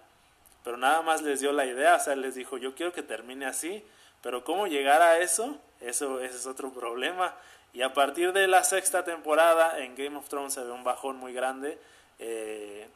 Pero 0.64 0.78
nada 0.78 1.02
más 1.02 1.22
les 1.22 1.40
dio 1.40 1.54
la 1.54 1.66
idea, 1.66 1.96
o 1.96 2.00
sea, 2.00 2.16
les 2.16 2.36
dijo, 2.36 2.58
yo 2.58 2.76
quiero 2.76 2.92
que 2.92 3.02
termine 3.02 3.46
así, 3.46 3.84
pero 4.24 4.44
cómo 4.44 4.66
llegar 4.66 5.04
a 5.04 5.20
eso, 5.20 5.60
eso 5.82 6.22
ese 6.22 6.38
es 6.38 6.48
otro 6.48 6.72
problema. 6.72 7.36
Y 7.74 7.82
a 7.82 7.94
partir 7.94 8.34
de 8.34 8.48
la 8.48 8.64
sexta 8.64 9.04
temporada 9.04 9.80
en 9.80 9.96
Game 9.96 10.18
of 10.18 10.30
Thrones 10.30 10.54
se 10.54 10.64
ve 10.64 10.72
un 10.72 10.84
bajón 10.84 11.18
muy 11.18 11.34
grande 11.34 11.78
eh, 12.20 12.88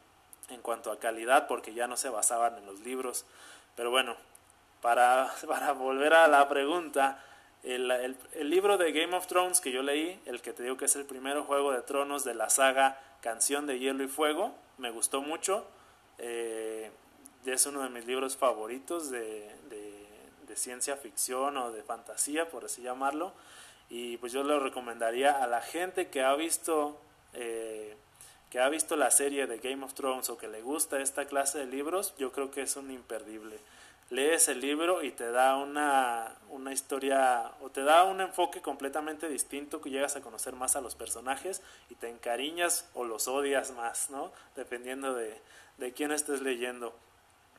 en 0.49 0.61
cuanto 0.61 0.91
a 0.91 0.99
calidad 0.99 1.47
porque 1.47 1.73
ya 1.73 1.85
no 1.85 1.97
se 1.97 2.09
basaban 2.09 2.57
en 2.57 2.65
los 2.65 2.79
libros. 2.79 3.25
Pero 3.75 3.91
bueno, 3.91 4.15
para, 4.81 5.31
para 5.47 5.73
volver 5.73 6.13
a 6.13 6.27
la 6.27 6.47
pregunta, 6.47 7.21
el, 7.63 8.15
libro 8.49 8.77
de 8.77 8.93
Game 8.93 9.15
of 9.15 9.27
Thrones 9.27 9.59
que 9.59 9.71
yo 9.71 9.83
leí, 9.83 10.19
el 10.25 10.41
que 10.41 10.53
te 10.53 10.63
digo 10.63 10.77
que 10.77 10.85
es 10.85 10.95
el 10.95 11.05
primero 11.05 11.43
Juego 11.43 11.73
de 11.73 11.81
Tronos 11.81 12.23
de 12.23 12.35
la 12.35 12.49
saga 12.49 12.99
Canción 13.21 13.67
de 13.67 13.79
Hielo 13.79 14.03
y 14.03 14.07
Fuego, 14.07 14.55
me 14.77 14.91
gustó 14.91 15.21
mucho. 15.21 15.67
Eh, 16.19 16.89
es 17.45 17.65
uno 17.65 17.81
de 17.81 17.89
mis 17.89 18.05
libros 18.05 18.37
favoritos 18.37 19.09
de, 19.09 19.49
ciencia 20.55 20.95
ficción 20.97 21.57
o 21.57 21.71
de 21.71 21.83
fantasía, 21.83 22.49
por 22.49 22.65
así 22.65 22.81
llamarlo. 22.81 23.33
Y 23.89 24.17
pues 24.17 24.31
yo 24.33 24.43
lo 24.43 24.59
recomendaría 24.59 25.43
a 25.43 25.47
la 25.47 25.61
gente 25.61 26.07
que 26.09 26.23
ha 26.23 26.35
visto 26.35 26.99
eh, 27.33 27.95
que 28.49 28.59
ha 28.59 28.69
visto 28.69 28.95
la 28.95 29.11
serie 29.11 29.45
de 29.45 29.57
Game 29.57 29.83
of 29.83 29.93
Thrones 29.93 30.29
o 30.29 30.37
que 30.37 30.47
le 30.47 30.61
gusta 30.61 31.01
esta 31.01 31.25
clase 31.25 31.59
de 31.59 31.65
libros, 31.65 32.13
yo 32.17 32.31
creo 32.31 32.49
que 32.49 32.61
es 32.61 32.77
un 32.77 32.91
imperdible 32.91 33.59
lees 34.09 34.47
el 34.47 34.61
libro 34.61 35.03
y 35.03 35.11
te 35.11 35.31
da 35.31 35.57
una, 35.57 36.33
una 36.49 36.71
historia 36.71 37.51
o 37.61 37.69
te 37.69 37.83
da 37.83 38.03
un 38.03 38.21
enfoque 38.21 38.61
completamente 38.61 39.27
distinto 39.27 39.81
que 39.81 39.89
llegas 39.89 40.15
a 40.15 40.21
conocer 40.21 40.55
más 40.55 40.75
a 40.75 40.81
los 40.81 40.95
personajes 40.95 41.61
y 41.89 41.95
te 41.95 42.09
encariñas 42.09 42.89
o 42.93 43.03
los 43.03 43.27
odias 43.27 43.71
más, 43.71 44.09
¿no? 44.09 44.31
Dependiendo 44.55 45.13
de, 45.13 45.39
de 45.77 45.93
quién 45.93 46.11
estés 46.11 46.41
leyendo. 46.41 46.93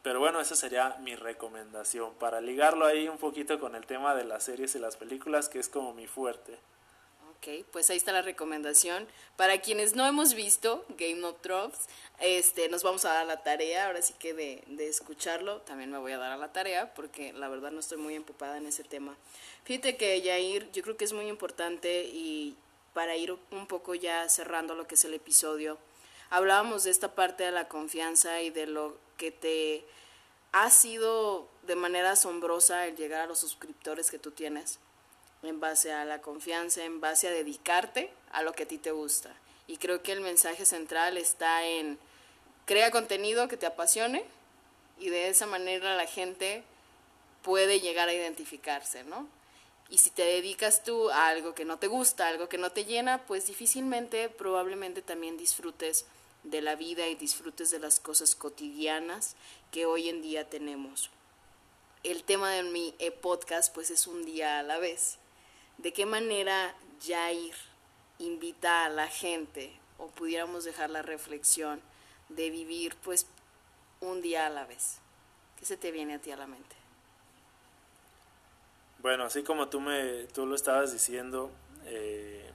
Pero 0.03 0.21
bueno, 0.21 0.41
esa 0.41 0.57
sería 0.57 0.97
mi 1.01 1.17
recomendación 1.17 2.15
para 2.15 2.41
ligarlo 2.41 2.87
ahí 2.87 3.09
un 3.09 3.19
poquito 3.19 3.59
con 3.59 3.75
el 3.75 3.87
tema 3.87 4.15
de 4.15 4.25
las 4.25 4.45
series 4.45 4.75
y 4.75 4.79
las 4.79 4.97
películas, 4.97 5.49
que 5.49 5.59
es 5.59 5.69
como 5.69 5.93
mi 5.93 6.07
fuerte. 6.07 6.59
Ok, 7.39 7.65
pues 7.71 7.89
ahí 7.89 7.97
está 7.97 8.11
la 8.11 8.23
recomendación. 8.23 9.07
Para 9.37 9.61
quienes 9.61 9.95
no 9.95 10.05
hemos 10.07 10.35
visto 10.35 10.85
Game 10.97 11.23
of 11.25 11.41
Thrones, 11.41 11.79
este, 12.19 12.69
nos 12.69 12.83
vamos 12.83 13.05
a 13.05 13.13
dar 13.13 13.27
la 13.27 13.45
tarea, 13.45 13.87
ahora 13.87 14.03
sí 14.03 14.13
que 14.19 14.35
de, 14.35 14.65
de, 14.67 14.89
escucharlo, 14.89 15.61
también 15.61 15.91
me 15.91 15.99
voy 15.99 16.13
a 16.13 16.19
dar 16.19 16.33
a 16.33 16.37
la 16.37 16.53
tarea, 16.53 16.93
porque 16.95 17.33
la 17.33 17.49
verdad 17.49 17.71
no 17.71 17.79
estoy 17.79 17.99
muy 17.99 18.17
empupada 18.17 18.57
en 18.57 18.67
ese 18.67 18.83
tema. 18.83 19.17
Fíjate 19.63 19.97
que 19.97 20.21
Yair, 20.21 20.69
yo 20.73 20.83
creo 20.83 20.97
que 20.97 21.05
es 21.05 21.13
muy 21.13 21.29
importante 21.29 22.05
y 22.05 22.57
para 22.93 23.17
ir 23.17 23.37
un 23.53 23.67
poco 23.69 23.95
ya 23.95 24.29
cerrando 24.29 24.75
lo 24.75 24.89
que 24.89 24.97
es 24.97 25.05
el 25.05 25.15
episodio, 25.15 25.79
hablábamos 26.31 26.83
de 26.83 26.91
esta 26.91 27.15
parte 27.15 27.45
de 27.45 27.53
la 27.53 27.69
confianza 27.69 28.43
y 28.43 28.51
de 28.51 28.67
lo 28.67 28.97
que 29.19 29.31
te 29.31 29.85
ha 30.53 30.71
sido 30.71 31.47
de 31.65 31.77
manera 31.77 32.13
asombrosa 32.13 32.87
el 32.87 32.97
llegar 32.97 33.21
a 33.21 33.27
los 33.27 33.39
suscriptores 33.39 34.11
que 34.11 34.19
tú 34.19 34.31
tienes 34.31 34.79
en 35.43 35.61
base 35.61 35.93
a 35.93 36.05
la 36.05 36.23
confianza, 36.23 36.83
en 36.85 37.01
base 37.01 37.29
a 37.29 37.33
dedicarte 37.33 38.11
a 38.33 38.43
lo 38.43 38.53
que 38.55 38.63
a 38.63 38.69
ti 38.69 38.79
te 38.79 38.91
gusta. 38.91 39.35
Y 39.67 39.77
creo 39.77 40.03
que 40.03 40.13
el 40.13 40.23
mensaje 40.23 40.65
central 40.65 41.19
está 41.19 41.67
en 41.67 41.99
crea 42.65 42.91
contenido 42.91 43.49
que 43.49 43.57
te 43.57 43.67
apasione 43.67 44.25
y 44.99 45.11
de 45.11 45.29
esa 45.29 45.47
manera 45.47 45.97
la 45.97 46.07
gente 46.07 46.65
puede 47.43 47.81
llegar 47.81 48.09
a 48.09 48.15
identificarse, 48.15 49.05
¿no? 49.05 49.29
Y 49.91 49.99
si 49.99 50.11
te 50.11 50.23
dedicas 50.23 50.83
tú 50.83 51.09
a 51.11 51.29
algo 51.29 51.55
que 51.55 51.65
no 51.65 51.79
te 51.79 51.87
gusta, 51.87 52.29
algo 52.29 52.49
que 52.49 52.59
no 52.59 52.71
te 52.73 52.85
llena, 52.85 53.25
pues 53.27 53.47
difícilmente, 53.47 54.29
probablemente 54.29 55.01
también 55.01 55.39
disfrutes 55.39 56.05
de 56.51 56.63
la 56.63 56.77
vida 56.77 57.07
y 57.09 57.15
disfrutes 57.15 57.71
de 57.71 57.79
las 57.79 58.01
cosas 58.01 58.35
cotidianas 58.35 59.37
que 59.71 59.87
hoy 59.87 60.09
en 60.09 60.23
día 60.23 60.49
tenemos. 60.49 61.11
El 62.05 62.25
tema 62.25 62.51
de 62.53 62.63
mi 62.63 62.95
podcast 63.21 63.75
pues 63.75 63.91
es 63.91 64.07
un 64.07 64.25
día 64.25 64.59
a 64.59 64.63
la 64.63 64.79
vez 64.79 65.19
de 65.79 65.93
qué 65.93 66.07
manera 66.07 66.75
Jair 67.07 67.55
invita 68.19 68.85
a 68.85 68.89
la 68.89 69.07
gente, 69.07 69.73
o 69.97 70.09
pudiéramos 70.09 70.65
dejar 70.65 70.91
la 70.91 71.03
reflexión, 71.03 71.81
de 72.29 72.51
vivir 72.51 72.95
pues 73.03 73.27
un 74.01 74.21
día 74.21 74.47
a 74.47 74.51
la 74.51 74.67
vez. 74.67 74.99
¿Qué 75.59 75.65
se 75.65 75.77
te 75.77 75.91
viene 75.91 76.15
a 76.15 76.19
ti 76.19 76.31
a 76.31 76.37
la 76.37 76.47
mente? 76.47 76.77
Bueno, 78.99 79.25
así 79.25 79.43
como 79.43 79.69
tú, 79.69 79.81
me, 79.81 80.25
tú 80.25 80.47
lo 80.47 80.57
estabas 80.57 80.93
diciendo, 80.93 81.51
eh, 81.85 82.51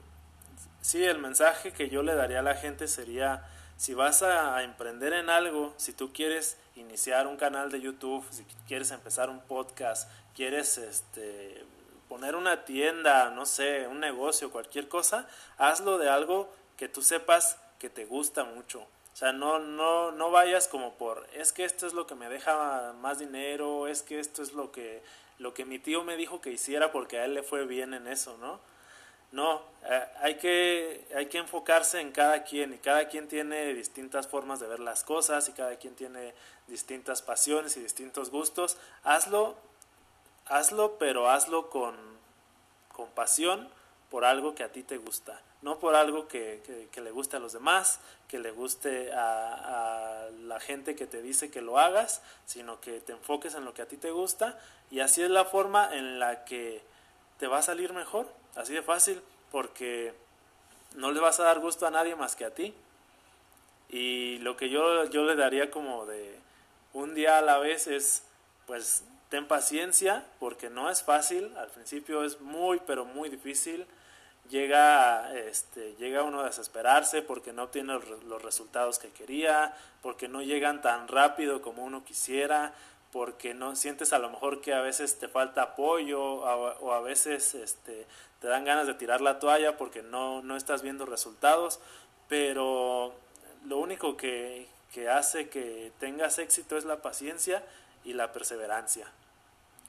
sí, 0.82 1.04
el 1.04 1.20
mensaje 1.20 1.72
que 1.72 1.90
yo 1.90 2.04
le 2.04 2.16
daría 2.16 2.40
a 2.40 2.44
la 2.44 2.56
gente 2.56 2.88
sería, 2.88 3.50
si 3.78 3.94
vas 3.94 4.24
a, 4.24 4.64
emprender 4.64 5.14
en 5.14 5.30
algo, 5.30 5.74
si 5.78 5.94
tú 5.94 6.14
quieres 6.14 6.58
iniciar 6.76 7.28
un 7.28 7.38
canal 7.38 7.72
de 7.72 7.82
YouTube, 7.82 8.26
si 8.32 8.46
quieres 8.68 8.92
empezar 8.92 9.30
un 9.30 9.42
podcast, 9.42 10.10
quieres 10.36 10.78
este, 10.78 11.66
poner 12.08 12.36
una 12.36 12.66
tienda, 12.66 13.30
no 13.30 13.46
sé, 13.46 13.88
un 13.88 14.00
negocio, 14.00 14.52
cualquier 14.52 14.88
cosa, 14.88 15.28
hazlo 15.58 15.98
de 15.98 16.10
algo 16.10 16.50
que 16.78 16.88
tú 16.88 17.02
sepas 17.02 17.58
que 17.80 17.90
te 17.90 18.06
gusta 18.06 18.44
mucho. 18.44 18.82
O 18.82 19.16
sea, 19.16 19.32
no, 19.32 19.60
no, 19.60 20.12
no 20.12 20.32
vayas 20.32 20.68
como 20.68 20.96
por, 20.96 21.28
es 21.34 21.54
que 21.54 21.66
esto 21.66 21.86
es 21.86 21.94
lo 21.94 22.08
que 22.08 22.16
me 22.16 22.30
deja 22.30 22.94
más 23.00 23.20
dinero, 23.20 23.88
es 23.88 24.02
que 24.02 24.20
esto 24.20 24.42
es 24.42 24.54
lo 24.54 24.72
que, 24.72 25.04
lo 25.38 25.54
que 25.54 25.66
mi 25.66 25.78
tío 25.78 26.04
me 26.04 26.18
dijo 26.18 26.42
que 26.42 26.52
hiciera 26.52 26.92
porque 26.92 27.20
a 27.20 27.26
él 27.26 27.36
le 27.36 27.44
fue 27.44 27.66
bien 27.66 27.94
en 27.94 28.08
eso, 28.08 28.38
¿no? 28.40 28.60
No, 29.34 29.62
eh, 29.90 30.08
hay, 30.22 30.36
que, 30.36 31.06
hay 31.14 31.26
que 31.26 31.40
enfocarse 31.40 32.00
en 32.00 32.14
cada 32.14 32.44
quien 32.44 32.74
y 32.74 32.78
cada 32.78 33.10
quien 33.10 33.28
tiene 33.28 33.74
distintas 33.74 34.28
formas 34.28 34.62
de 34.62 34.68
ver 34.68 34.80
las 34.80 35.04
cosas 35.04 35.50
y 35.50 35.52
cada 35.52 35.76
quien 35.76 35.96
tiene 35.96 36.34
distintas 36.68 37.22
pasiones 37.22 37.76
y 37.76 37.82
distintos 37.82 38.30
gustos. 38.30 38.78
Hazlo 39.04 39.58
hazlo, 40.48 40.98
pero 40.98 41.30
hazlo 41.30 41.70
con, 41.70 41.96
con 42.92 43.10
pasión 43.10 43.68
por 44.10 44.26
algo 44.26 44.54
que 44.54 44.64
a 44.64 44.72
ti 44.72 44.84
te 44.84 44.98
gusta, 44.98 45.42
no 45.62 45.80
por 45.80 45.96
algo 45.96 46.28
que, 46.28 46.90
le 46.96 47.12
guste 47.12 47.38
a 47.38 47.40
los 47.40 47.54
demás, 47.54 48.00
que 48.28 48.38
le 48.38 48.52
guste 48.52 49.12
a, 49.12 50.26
a, 50.26 50.30
la 50.30 50.60
gente 50.60 50.96
que 50.96 51.08
te 51.08 51.22
dice 51.22 51.50
que 51.50 51.62
lo 51.62 51.80
hagas, 51.80 52.22
sino 52.46 52.80
que 52.80 53.00
te 53.02 53.14
enfoques 53.14 53.56
en 53.56 53.66
lo 53.66 53.74
que 53.74 53.82
a 53.82 53.88
ti 53.88 53.98
te 53.98 54.12
gusta 54.12 54.60
y 54.92 55.00
así 55.00 55.24
es 55.24 55.30
la 55.30 55.46
forma 55.46 55.90
en 55.96 56.20
la 56.20 56.46
que 56.46 56.84
te 57.40 57.48
va 57.48 57.60
a 57.60 57.64
salir 57.64 57.94
mejor, 57.94 58.28
así 58.56 58.74
de 58.74 58.82
fácil, 58.82 59.22
porque 59.52 60.14
no 60.96 61.12
le 61.12 61.20
vas 61.20 61.40
a 61.40 61.44
dar 61.44 61.60
gusto 61.60 61.88
a 61.88 61.92
nadie 61.92 62.16
más 62.16 62.36
que 62.36 62.46
a 62.46 62.54
ti. 62.54 62.74
Y 63.90 64.40
lo 64.40 64.58
que 64.58 64.70
yo, 64.70 65.06
yo 65.06 65.24
le 65.24 65.36
daría 65.36 65.70
como 65.70 66.06
de 66.06 66.40
un 66.94 67.14
día 67.16 67.38
a 67.38 67.42
la 67.42 67.58
vez 67.60 67.88
es, 67.88 68.24
pues 68.66 69.04
ten 69.30 69.48
paciencia 69.48 70.26
porque 70.40 70.70
no 70.70 70.90
es 70.90 71.04
fácil, 71.04 71.56
al 71.58 71.70
principio 71.70 72.24
es 72.24 72.40
muy 72.40 72.80
pero 72.86 73.06
muy 73.06 73.30
difícil, 73.30 73.88
llega, 74.50 75.34
este, 75.34 75.96
llega 75.96 76.24
uno 76.24 76.42
a 76.42 76.46
desesperarse 76.46 77.22
porque 77.22 77.54
no 77.54 77.64
obtiene 77.64 78.00
los 78.28 78.42
resultados 78.42 79.00
que 79.00 79.10
quería, 79.10 79.76
porque 80.02 80.28
no 80.28 80.42
llegan 80.42 80.82
tan 80.82 81.08
rápido 81.08 81.62
como 81.62 81.84
uno 81.84 82.04
quisiera, 82.04 82.74
porque 83.12 83.54
no 83.54 83.76
sientes 83.76 84.12
a 84.14 84.20
lo 84.20 84.30
mejor 84.30 84.62
que 84.62 84.74
a 84.74 84.82
veces 84.82 85.20
te 85.20 85.28
falta 85.28 85.62
apoyo 85.62 86.22
o, 86.22 86.94
a 86.94 87.02
veces 87.02 87.56
este, 87.56 88.06
te 88.44 88.50
dan 88.50 88.66
ganas 88.66 88.88
de 88.88 88.94
tirar 88.94 89.22
la 89.22 89.40
toalla 89.40 89.78
porque 89.78 90.02
no, 90.02 90.42
no 90.42 90.58
estás 90.58 90.82
viendo 90.82 91.06
resultados, 91.06 91.80
pero 92.28 93.16
lo 93.66 93.78
único 93.78 94.18
que, 94.18 94.68
que 94.94 95.08
hace 95.08 95.48
que 95.48 95.94
tengas 95.98 96.40
éxito 96.40 96.76
es 96.76 96.84
la 96.84 97.02
paciencia 97.02 97.64
y 98.04 98.12
la 98.12 98.34
perseverancia. 98.34 99.08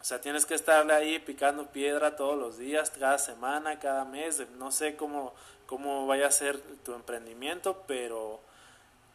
O 0.00 0.04
sea, 0.04 0.20
tienes 0.20 0.46
que 0.46 0.54
estarle 0.54 0.92
ahí 0.92 1.18
picando 1.18 1.66
piedra 1.66 2.14
todos 2.14 2.38
los 2.38 2.56
días, 2.56 2.90
cada 2.90 3.18
semana, 3.18 3.80
cada 3.80 4.04
mes. 4.04 4.40
No 4.56 4.70
sé 4.70 4.94
cómo, 4.94 5.34
cómo 5.66 6.06
vaya 6.06 6.28
a 6.28 6.30
ser 6.30 6.60
tu 6.84 6.94
emprendimiento, 6.94 7.82
pero 7.88 8.38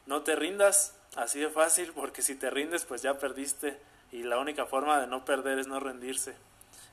no 0.05 0.21
te 0.21 0.35
rindas 0.35 0.97
así 1.15 1.39
de 1.39 1.47
fácil, 1.47 1.93
porque 1.93 2.21
si 2.21 2.35
te 2.35 2.49
rindes, 2.49 2.83
pues 2.83 3.03
ya 3.03 3.13
perdiste. 3.13 3.79
Y 4.11 4.23
la 4.23 4.37
única 4.37 4.65
forma 4.65 4.99
de 4.99 5.07
no 5.07 5.23
perder 5.23 5.59
es 5.59 5.67
no 5.67 5.79
rendirse. 5.79 6.35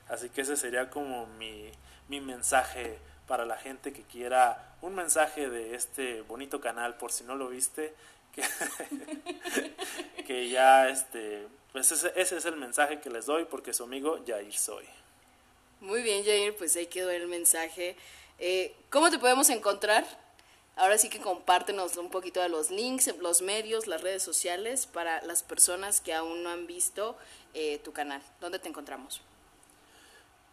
Así 0.09 0.29
que 0.29 0.41
ese 0.41 0.57
sería 0.57 0.89
como 0.89 1.27
mi, 1.27 1.71
mi 2.07 2.21
mensaje 2.21 2.99
para 3.27 3.45
la 3.45 3.57
gente 3.57 3.91
que 3.91 4.03
quiera 4.03 4.75
un 4.81 4.95
mensaje 4.95 5.49
de 5.49 5.75
este 5.75 6.21
bonito 6.21 6.61
canal, 6.61 6.95
por 6.95 7.11
si 7.11 7.23
no 7.23 7.35
lo 7.35 7.49
viste, 7.49 7.93
que, 10.25 10.49
ya 10.49 10.89
este 10.89 11.47
pues 11.71 11.91
ese, 11.91 12.11
es 12.15 12.45
el 12.45 12.55
mensaje 12.55 12.99
que 12.99 13.09
les 13.09 13.25
doy 13.25 13.45
porque 13.45 13.73
su 13.73 13.83
amigo 13.83 14.19
Jair 14.25 14.53
soy. 14.53 14.85
Muy 15.79 16.01
bien, 16.01 16.23
Jair, 16.23 16.55
pues 16.55 16.75
ahí 16.75 16.87
quedó 16.87 17.11
el 17.11 17.27
mensaje. 17.27 17.95
Eh, 18.39 18.75
¿Cómo 18.89 19.11
te 19.11 19.19
podemos 19.19 19.49
encontrar? 19.49 20.05
Ahora 20.75 20.97
sí 20.97 21.09
que 21.09 21.19
compártenos 21.19 21.97
un 21.97 22.09
poquito 22.09 22.41
de 22.41 22.49
los 22.49 22.69
links, 22.69 23.15
los 23.19 23.41
medios, 23.41 23.87
las 23.87 24.01
redes 24.01 24.23
sociales 24.23 24.85
para 24.85 25.21
las 25.23 25.43
personas 25.43 26.01
que 26.01 26.13
aún 26.13 26.43
no 26.43 26.49
han 26.49 26.67
visto 26.67 27.17
eh, 27.53 27.79
tu 27.79 27.93
canal. 27.93 28.21
¿Dónde 28.39 28.59
te 28.59 28.69
encontramos? 28.69 29.21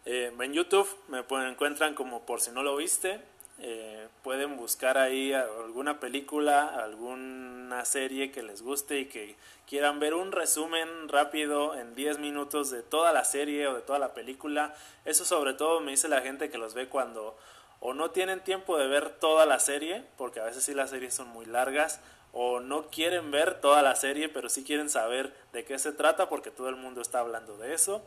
Eh, 0.05 0.31
en 0.39 0.53
YouTube 0.53 0.87
me 1.07 1.19
encuentran 1.49 1.95
como 1.95 2.25
por 2.25 2.41
si 2.41 2.51
no 2.51 2.63
lo 2.63 2.75
viste. 2.75 3.19
eh, 3.59 4.07
pueden 4.21 4.57
buscar 4.57 4.97
ahí 4.97 5.31
alguna 5.33 5.99
película, 5.99 6.65
alguna 6.65 7.85
serie 7.85 8.31
que 8.31 8.43
les 8.43 8.61
guste 8.61 8.99
y 8.99 9.05
que 9.05 9.35
quieran 9.65 9.99
ver 9.99 10.13
un 10.13 10.31
resumen 10.31 11.07
rápido 11.07 11.73
en 11.75 11.95
10 11.95 12.19
minutos 12.19 12.69
de 12.69 12.83
toda 12.83 13.13
la 13.13 13.23
serie 13.23 13.67
o 13.67 13.75
de 13.75 13.81
toda 13.81 13.97
la 13.99 14.13
película. 14.13 14.75
Eso 15.05 15.25
sobre 15.25 15.53
todo 15.53 15.79
me 15.79 15.91
dice 15.91 16.09
la 16.09 16.21
gente 16.21 16.49
que 16.49 16.57
los 16.57 16.73
ve 16.73 16.87
cuando 16.89 17.37
o 17.79 17.93
no 17.93 18.11
tienen 18.11 18.43
tiempo 18.43 18.77
de 18.77 18.87
ver 18.87 19.09
toda 19.19 19.45
la 19.45 19.59
serie, 19.59 20.03
porque 20.17 20.39
a 20.39 20.45
veces 20.45 20.63
sí 20.63 20.73
las 20.73 20.89
series 20.89 21.13
son 21.13 21.27
muy 21.27 21.45
largas, 21.45 21.99
o 22.33 22.59
no 22.59 22.89
quieren 22.89 23.31
ver 23.31 23.61
toda 23.61 23.81
la 23.81 23.95
serie, 23.95 24.27
pero 24.27 24.49
sí 24.49 24.63
quieren 24.63 24.89
saber 24.89 25.33
de 25.53 25.65
qué 25.65 25.77
se 25.77 25.91
trata, 25.91 26.27
porque 26.27 26.51
todo 26.51 26.69
el 26.69 26.75
mundo 26.77 27.01
está 27.01 27.19
hablando 27.19 27.57
de 27.57 27.73
eso, 27.73 28.01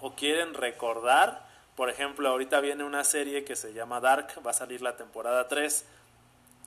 o 0.00 0.14
quieren 0.14 0.54
recordar 0.54 1.48
por 1.78 1.90
ejemplo, 1.90 2.28
ahorita 2.28 2.58
viene 2.58 2.82
una 2.82 3.04
serie 3.04 3.44
que 3.44 3.54
se 3.54 3.72
llama 3.72 4.00
Dark, 4.00 4.44
va 4.44 4.50
a 4.50 4.52
salir 4.52 4.82
la 4.82 4.96
temporada 4.96 5.46
3 5.46 5.84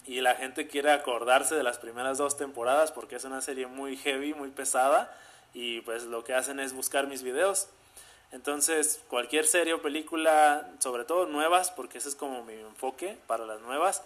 y 0.06 0.22
la 0.22 0.36
gente 0.36 0.68
quiere 0.68 0.90
acordarse 0.90 1.54
de 1.54 1.64
las 1.64 1.80
primeras 1.80 2.18
dos 2.18 2.38
temporadas 2.38 2.94
porque 2.94 3.18
es 3.18 3.26
una 3.26 3.42
serie 3.42 3.68
muy 3.68 3.98
heavy, 3.98 4.34
muy 4.34 4.52
pesada 4.52 5.14
y 5.54 5.82
pues 5.82 6.04
lo 6.04 6.24
que 6.24 6.34
hacen 6.34 6.62
es 6.62 6.72
buscar 6.72 7.08
mis 7.08 7.24
videos. 7.24 7.68
Entonces, 8.32 9.04
cualquier 9.10 9.46
serie 9.46 9.74
o 9.74 9.82
película, 9.82 10.66
sobre 10.80 11.04
todo 11.04 11.26
nuevas, 11.26 11.72
porque 11.72 11.98
ese 11.98 12.08
es 12.08 12.16
como 12.16 12.46
mi 12.46 12.54
enfoque 12.54 13.18
para 13.28 13.46
las 13.46 13.60
nuevas, 13.60 14.04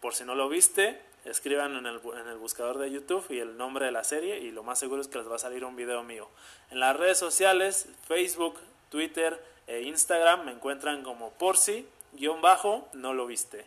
por 0.00 0.14
si 0.14 0.22
no 0.22 0.36
lo 0.36 0.48
viste, 0.48 1.02
escriban 1.26 1.76
en 1.76 1.86
el, 1.86 2.00
en 2.20 2.28
el 2.28 2.38
buscador 2.38 2.78
de 2.78 2.90
YouTube 2.90 3.26
y 3.30 3.38
el 3.38 3.56
nombre 3.56 3.86
de 3.86 3.92
la 3.92 4.04
serie 4.04 4.38
y 4.38 4.50
lo 4.50 4.62
más 4.62 4.78
seguro 4.78 5.00
es 5.00 5.08
que 5.08 5.18
les 5.18 5.30
va 5.30 5.36
a 5.36 5.40
salir 5.40 5.64
un 5.64 5.76
video 5.76 6.02
mío. 6.02 6.28
En 6.70 6.80
las 6.80 6.96
redes 6.96 7.18
sociales, 7.18 7.88
Facebook, 8.06 8.58
Twitter, 8.90 9.42
e 9.66 9.82
Instagram 9.82 10.44
me 10.44 10.52
encuentran 10.52 11.02
como 11.02 11.30
por 11.32 11.56
si, 11.56 11.86
guion 12.12 12.40
bajo, 12.40 12.88
no 12.92 13.12
lo 13.14 13.26
viste. 13.26 13.66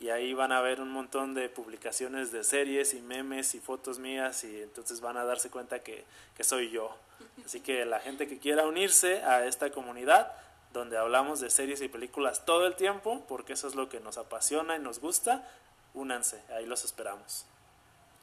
Y 0.00 0.10
ahí 0.10 0.32
van 0.32 0.52
a 0.52 0.60
ver 0.60 0.80
un 0.80 0.92
montón 0.92 1.34
de 1.34 1.48
publicaciones 1.48 2.30
de 2.30 2.44
series 2.44 2.94
y 2.94 3.00
memes 3.00 3.54
y 3.54 3.60
fotos 3.60 3.98
mías 3.98 4.44
y 4.44 4.62
entonces 4.62 5.00
van 5.00 5.16
a 5.16 5.24
darse 5.24 5.50
cuenta 5.50 5.80
que, 5.80 6.04
que 6.36 6.44
soy 6.44 6.70
yo. 6.70 6.94
Así 7.44 7.60
que 7.60 7.84
la 7.84 7.98
gente 7.98 8.28
que 8.28 8.38
quiera 8.38 8.66
unirse 8.66 9.22
a 9.24 9.46
esta 9.46 9.70
comunidad, 9.70 10.32
donde 10.72 10.98
hablamos 10.98 11.40
de 11.40 11.50
series 11.50 11.80
y 11.80 11.88
películas 11.88 12.44
todo 12.44 12.66
el 12.66 12.76
tiempo, 12.76 13.24
porque 13.26 13.54
eso 13.54 13.66
es 13.66 13.74
lo 13.74 13.88
que 13.88 13.98
nos 13.98 14.18
apasiona 14.18 14.76
y 14.76 14.80
nos 14.80 15.00
gusta, 15.00 15.48
únanse, 15.98 16.40
ahí 16.50 16.66
los 16.66 16.84
esperamos. 16.84 17.44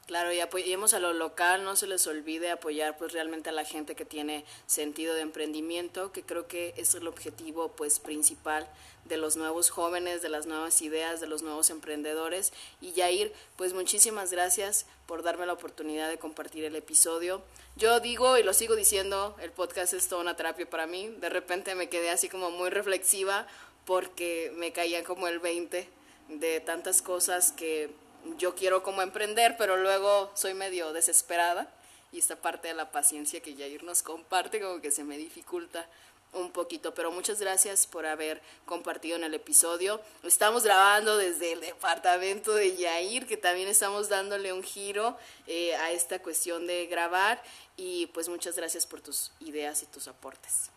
Claro, 0.07 0.31
y 0.31 0.39
apoyemos 0.39 0.93
a 0.93 0.99
lo 0.99 1.13
local, 1.13 1.63
no 1.63 1.75
se 1.75 1.87
les 1.87 2.05
olvide 2.05 2.51
apoyar 2.51 2.95
pues 2.95 3.11
realmente 3.11 3.49
a 3.49 3.53
la 3.53 3.65
gente 3.65 3.95
que 3.95 4.05
tiene 4.05 4.45
sentido 4.67 5.15
de 5.15 5.21
emprendimiento, 5.21 6.11
que 6.11 6.21
creo 6.21 6.47
que 6.47 6.75
es 6.77 6.93
el 6.93 7.07
objetivo 7.07 7.69
pues 7.69 7.99
principal 7.99 8.67
de 9.05 9.17
los 9.17 9.35
nuevos 9.35 9.71
jóvenes, 9.71 10.21
de 10.21 10.29
las 10.29 10.45
nuevas 10.45 10.83
ideas, 10.83 11.21
de 11.21 11.27
los 11.27 11.41
nuevos 11.41 11.71
emprendedores. 11.71 12.53
Y 12.81 12.91
Yair, 12.93 13.33
pues 13.55 13.73
muchísimas 13.73 14.31
gracias 14.31 14.85
por 15.07 15.23
darme 15.23 15.47
la 15.47 15.53
oportunidad 15.53 16.07
de 16.07 16.19
compartir 16.19 16.65
el 16.65 16.75
episodio. 16.75 17.41
Yo 17.75 17.99
digo 17.99 18.37
y 18.37 18.43
lo 18.43 18.53
sigo 18.53 18.75
diciendo, 18.75 19.35
el 19.41 19.51
podcast 19.51 19.93
es 19.93 20.07
toda 20.07 20.21
una 20.21 20.35
terapia 20.35 20.69
para 20.69 20.85
mí. 20.85 21.07
De 21.19 21.29
repente 21.29 21.73
me 21.73 21.89
quedé 21.89 22.11
así 22.11 22.29
como 22.29 22.51
muy 22.51 22.69
reflexiva 22.69 23.47
porque 23.85 24.51
me 24.55 24.71
caía 24.71 25.03
como 25.03 25.27
el 25.27 25.39
20 25.39 25.94
de 26.29 26.59
tantas 26.59 27.01
cosas 27.01 27.51
que 27.51 27.89
yo 28.37 28.55
quiero 28.55 28.83
como 28.83 29.01
emprender, 29.01 29.55
pero 29.57 29.77
luego 29.77 30.31
soy 30.35 30.53
medio 30.53 30.93
desesperada 30.93 31.71
y 32.11 32.19
esta 32.19 32.35
parte 32.35 32.69
de 32.69 32.73
la 32.73 32.91
paciencia 32.91 33.41
que 33.41 33.55
Yair 33.55 33.83
nos 33.83 34.01
comparte 34.01 34.59
como 34.61 34.81
que 34.81 34.91
se 34.91 35.03
me 35.03 35.17
dificulta 35.17 35.87
un 36.33 36.51
poquito, 36.51 36.93
pero 36.93 37.11
muchas 37.11 37.39
gracias 37.39 37.87
por 37.87 38.05
haber 38.05 38.41
compartido 38.65 39.15
en 39.15 39.23
el 39.23 39.33
episodio. 39.33 40.01
Estamos 40.23 40.63
grabando 40.63 41.17
desde 41.17 41.53
el 41.53 41.61
departamento 41.61 42.53
de 42.53 42.75
Yair, 42.75 43.25
que 43.25 43.37
también 43.37 43.69
estamos 43.69 44.09
dándole 44.09 44.51
un 44.51 44.63
giro 44.63 45.17
eh, 45.47 45.75
a 45.75 45.91
esta 45.91 46.19
cuestión 46.21 46.67
de 46.67 46.87
grabar 46.87 47.41
y 47.77 48.07
pues 48.07 48.27
muchas 48.27 48.55
gracias 48.55 48.85
por 48.85 49.01
tus 49.01 49.31
ideas 49.39 49.81
y 49.83 49.85
tus 49.85 50.07
aportes. 50.07 50.71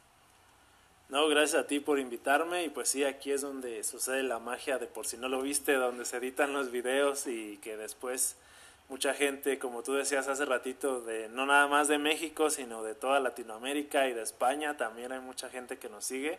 No, 1.10 1.26
gracias 1.26 1.62
a 1.62 1.66
ti 1.66 1.80
por 1.80 1.98
invitarme 1.98 2.64
y 2.64 2.68
pues 2.68 2.90
sí, 2.90 3.02
aquí 3.02 3.32
es 3.32 3.40
donde 3.40 3.82
sucede 3.82 4.22
la 4.22 4.38
magia 4.40 4.76
de 4.76 4.86
por 4.86 5.06
si 5.06 5.16
no 5.16 5.30
lo 5.30 5.40
viste, 5.40 5.72
donde 5.72 6.04
se 6.04 6.18
editan 6.18 6.52
los 6.52 6.70
videos 6.70 7.26
y 7.26 7.56
que 7.62 7.78
después 7.78 8.36
mucha 8.90 9.14
gente, 9.14 9.58
como 9.58 9.82
tú 9.82 9.94
decías 9.94 10.28
hace 10.28 10.44
ratito, 10.44 11.00
de 11.00 11.30
no 11.30 11.46
nada 11.46 11.66
más 11.66 11.88
de 11.88 11.96
México, 11.96 12.50
sino 12.50 12.82
de 12.82 12.94
toda 12.94 13.20
Latinoamérica 13.20 14.06
y 14.06 14.12
de 14.12 14.20
España, 14.20 14.76
también 14.76 15.10
hay 15.12 15.20
mucha 15.20 15.48
gente 15.48 15.78
que 15.78 15.88
nos 15.88 16.04
sigue. 16.04 16.38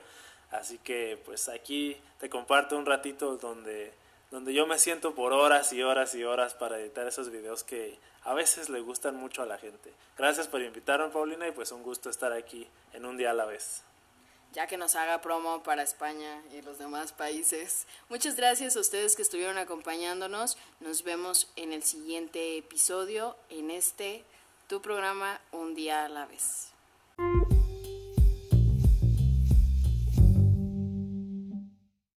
Así 0.51 0.77
que 0.77 1.19
pues 1.25 1.49
aquí 1.49 1.97
te 2.19 2.29
comparto 2.29 2.77
un 2.77 2.85
ratito 2.85 3.37
donde, 3.37 3.91
donde 4.29 4.53
yo 4.53 4.67
me 4.67 4.77
siento 4.77 5.15
por 5.15 5.33
horas 5.33 5.73
y 5.73 5.81
horas 5.81 6.13
y 6.13 6.23
horas 6.23 6.53
para 6.53 6.79
editar 6.79 7.07
esos 7.07 7.31
videos 7.31 7.63
que 7.63 7.97
a 8.23 8.35
veces 8.35 8.69
le 8.69 8.81
gustan 8.81 9.15
mucho 9.15 9.41
a 9.41 9.47
la 9.47 9.57
gente. 9.57 9.91
Gracias 10.15 10.47
por 10.47 10.61
invitarme, 10.61 11.09
Paulina, 11.09 11.47
y 11.47 11.53
pues 11.53 11.71
un 11.71 11.81
gusto 11.81 12.11
estar 12.11 12.33
aquí 12.33 12.67
en 12.93 13.05
un 13.05 13.17
día 13.17 13.31
a 13.31 13.33
la 13.33 13.45
vez 13.45 13.81
ya 14.53 14.67
que 14.67 14.77
nos 14.77 14.95
haga 14.95 15.21
promo 15.21 15.63
para 15.63 15.83
España 15.83 16.41
y 16.51 16.61
los 16.61 16.79
demás 16.79 17.13
países. 17.13 17.85
Muchas 18.09 18.35
gracias 18.35 18.75
a 18.75 18.79
ustedes 18.79 19.15
que 19.15 19.21
estuvieron 19.21 19.57
acompañándonos. 19.57 20.57
Nos 20.79 21.03
vemos 21.03 21.51
en 21.55 21.73
el 21.73 21.83
siguiente 21.83 22.57
episodio, 22.57 23.35
en 23.49 23.71
este, 23.71 24.23
tu 24.67 24.81
programa 24.81 25.39
Un 25.51 25.75
día 25.75 26.05
a 26.05 26.09
la 26.09 26.25
vez. 26.25 26.71